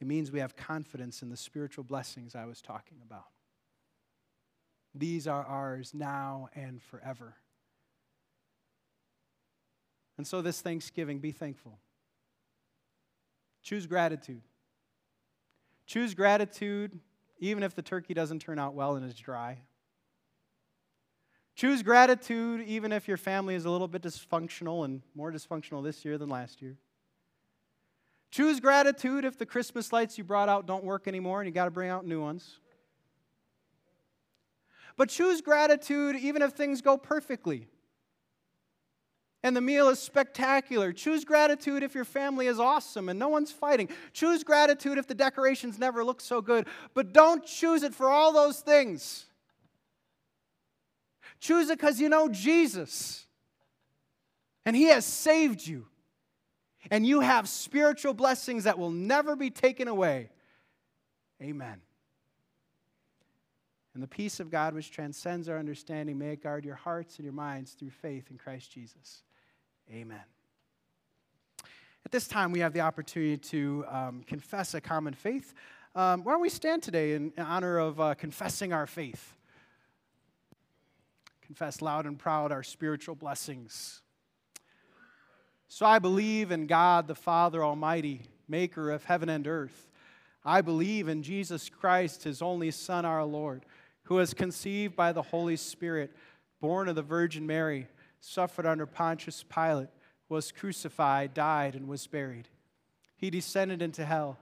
It 0.00 0.06
means 0.06 0.30
we 0.30 0.40
have 0.40 0.56
confidence 0.56 1.22
in 1.22 1.30
the 1.30 1.36
spiritual 1.36 1.84
blessings 1.84 2.34
I 2.34 2.44
was 2.44 2.60
talking 2.60 2.98
about. 3.02 3.26
These 4.94 5.26
are 5.26 5.44
ours 5.44 5.92
now 5.94 6.48
and 6.54 6.82
forever. 6.82 7.36
And 10.18 10.26
so, 10.26 10.40
this 10.40 10.60
Thanksgiving, 10.60 11.18
be 11.18 11.32
thankful. 11.32 11.78
Choose 13.62 13.86
gratitude. 13.86 14.42
Choose 15.86 16.14
gratitude 16.14 16.98
even 17.38 17.62
if 17.62 17.74
the 17.74 17.82
turkey 17.82 18.14
doesn't 18.14 18.40
turn 18.40 18.58
out 18.58 18.74
well 18.74 18.96
and 18.96 19.04
is 19.04 19.14
dry. 19.14 19.58
Choose 21.54 21.82
gratitude 21.82 22.62
even 22.66 22.92
if 22.92 23.08
your 23.08 23.16
family 23.16 23.54
is 23.54 23.64
a 23.64 23.70
little 23.70 23.88
bit 23.88 24.02
dysfunctional 24.02 24.84
and 24.84 25.02
more 25.14 25.32
dysfunctional 25.32 25.82
this 25.82 26.04
year 26.04 26.18
than 26.18 26.28
last 26.28 26.62
year. 26.62 26.76
Choose 28.30 28.60
gratitude 28.60 29.24
if 29.24 29.38
the 29.38 29.46
Christmas 29.46 29.92
lights 29.92 30.18
you 30.18 30.24
brought 30.24 30.48
out 30.48 30.66
don't 30.66 30.84
work 30.84 31.08
anymore 31.08 31.40
and 31.40 31.48
you 31.48 31.54
got 31.54 31.66
to 31.66 31.70
bring 31.70 31.88
out 31.90 32.06
new 32.06 32.20
ones. 32.20 32.60
But 34.96 35.08
choose 35.08 35.40
gratitude 35.40 36.16
even 36.16 36.42
if 36.42 36.52
things 36.52 36.80
go 36.82 36.96
perfectly 36.96 37.68
and 39.46 39.56
the 39.56 39.60
meal 39.60 39.88
is 39.88 40.00
spectacular. 40.00 40.92
Choose 40.92 41.24
gratitude 41.24 41.84
if 41.84 41.94
your 41.94 42.04
family 42.04 42.48
is 42.48 42.58
awesome 42.58 43.08
and 43.08 43.16
no 43.16 43.28
one's 43.28 43.52
fighting. 43.52 43.88
Choose 44.12 44.42
gratitude 44.42 44.98
if 44.98 45.06
the 45.06 45.14
decorations 45.14 45.78
never 45.78 46.04
look 46.04 46.20
so 46.20 46.42
good. 46.42 46.66
But 46.94 47.12
don't 47.12 47.46
choose 47.46 47.84
it 47.84 47.94
for 47.94 48.10
all 48.10 48.32
those 48.32 48.58
things. 48.58 49.26
Choose 51.38 51.70
it 51.70 51.78
because 51.78 52.00
you 52.00 52.08
know 52.08 52.28
Jesus 52.28 53.24
and 54.64 54.74
He 54.74 54.86
has 54.86 55.04
saved 55.04 55.64
you. 55.64 55.86
And 56.90 57.06
you 57.06 57.20
have 57.20 57.48
spiritual 57.48 58.14
blessings 58.14 58.64
that 58.64 58.80
will 58.80 58.90
never 58.90 59.36
be 59.36 59.50
taken 59.50 59.86
away. 59.86 60.28
Amen. 61.40 61.82
And 63.94 64.02
the 64.02 64.08
peace 64.08 64.40
of 64.40 64.50
God, 64.50 64.74
which 64.74 64.90
transcends 64.90 65.48
our 65.48 65.56
understanding, 65.56 66.18
may 66.18 66.30
it 66.30 66.42
guard 66.42 66.64
your 66.64 66.74
hearts 66.74 67.18
and 67.18 67.24
your 67.24 67.32
minds 67.32 67.74
through 67.74 67.90
faith 67.90 68.26
in 68.32 68.38
Christ 68.38 68.72
Jesus. 68.72 69.22
Amen. 69.92 70.20
At 72.04 72.10
this 72.10 72.26
time, 72.26 72.50
we 72.50 72.60
have 72.60 72.72
the 72.72 72.80
opportunity 72.80 73.36
to 73.36 73.84
um, 73.88 74.22
confess 74.26 74.74
a 74.74 74.80
common 74.80 75.14
faith. 75.14 75.54
Um, 75.94 76.24
why 76.24 76.32
don't 76.32 76.40
we 76.40 76.48
stand 76.48 76.82
today 76.82 77.12
in, 77.12 77.32
in 77.36 77.44
honor 77.44 77.78
of 77.78 78.00
uh, 78.00 78.14
confessing 78.14 78.72
our 78.72 78.86
faith? 78.86 79.34
Confess 81.40 81.80
loud 81.80 82.04
and 82.06 82.18
proud 82.18 82.50
our 82.50 82.64
spiritual 82.64 83.14
blessings. 83.14 84.02
So 85.68 85.86
I 85.86 86.00
believe 86.00 86.50
in 86.50 86.66
God 86.66 87.06
the 87.06 87.14
Father 87.14 87.64
Almighty, 87.64 88.22
maker 88.48 88.90
of 88.90 89.04
heaven 89.04 89.28
and 89.28 89.46
earth. 89.46 89.88
I 90.44 90.62
believe 90.62 91.06
in 91.06 91.22
Jesus 91.22 91.68
Christ, 91.68 92.24
his 92.24 92.42
only 92.42 92.72
Son, 92.72 93.04
our 93.04 93.24
Lord, 93.24 93.64
who 94.04 94.16
was 94.16 94.34
conceived 94.34 94.96
by 94.96 95.12
the 95.12 95.22
Holy 95.22 95.56
Spirit, 95.56 96.12
born 96.60 96.88
of 96.88 96.96
the 96.96 97.02
Virgin 97.02 97.46
Mary 97.46 97.86
suffered 98.20 98.66
under 98.66 98.86
Pontius 98.86 99.42
Pilate, 99.42 99.88
was 100.28 100.52
crucified, 100.52 101.34
died, 101.34 101.74
and 101.74 101.88
was 101.88 102.06
buried. 102.06 102.48
He 103.16 103.30
descended 103.30 103.80
into 103.80 104.04
hell. 104.04 104.38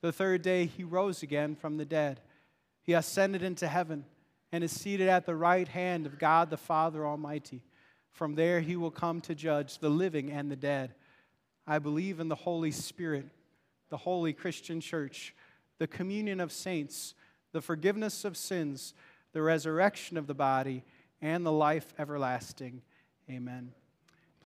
The 0.00 0.12
third 0.12 0.42
day 0.42 0.66
he 0.66 0.84
rose 0.84 1.22
again 1.22 1.54
from 1.54 1.76
the 1.76 1.84
dead. 1.84 2.20
He 2.82 2.92
ascended 2.92 3.42
into 3.42 3.68
heaven 3.68 4.04
and 4.52 4.62
is 4.62 4.72
seated 4.72 5.08
at 5.08 5.26
the 5.26 5.34
right 5.34 5.68
hand 5.68 6.06
of 6.06 6.18
God 6.18 6.50
the 6.50 6.56
Father 6.56 7.06
Almighty. 7.06 7.62
From 8.10 8.34
there 8.34 8.60
he 8.60 8.76
will 8.76 8.90
come 8.90 9.20
to 9.22 9.34
judge 9.34 9.78
the 9.78 9.90
living 9.90 10.30
and 10.30 10.50
the 10.50 10.56
dead. 10.56 10.94
I 11.66 11.78
believe 11.78 12.20
in 12.20 12.28
the 12.28 12.34
Holy 12.34 12.70
Spirit, 12.70 13.26
the 13.90 13.96
holy 13.96 14.32
Christian 14.32 14.80
church, 14.80 15.34
the 15.78 15.86
communion 15.86 16.40
of 16.40 16.52
saints, 16.52 17.14
the 17.52 17.60
forgiveness 17.60 18.24
of 18.24 18.36
sins, 18.36 18.94
the 19.32 19.42
resurrection 19.42 20.16
of 20.16 20.26
the 20.26 20.34
body, 20.34 20.84
and 21.20 21.44
the 21.44 21.52
life 21.52 21.92
everlasting. 21.98 22.82
Amen. 23.30 23.72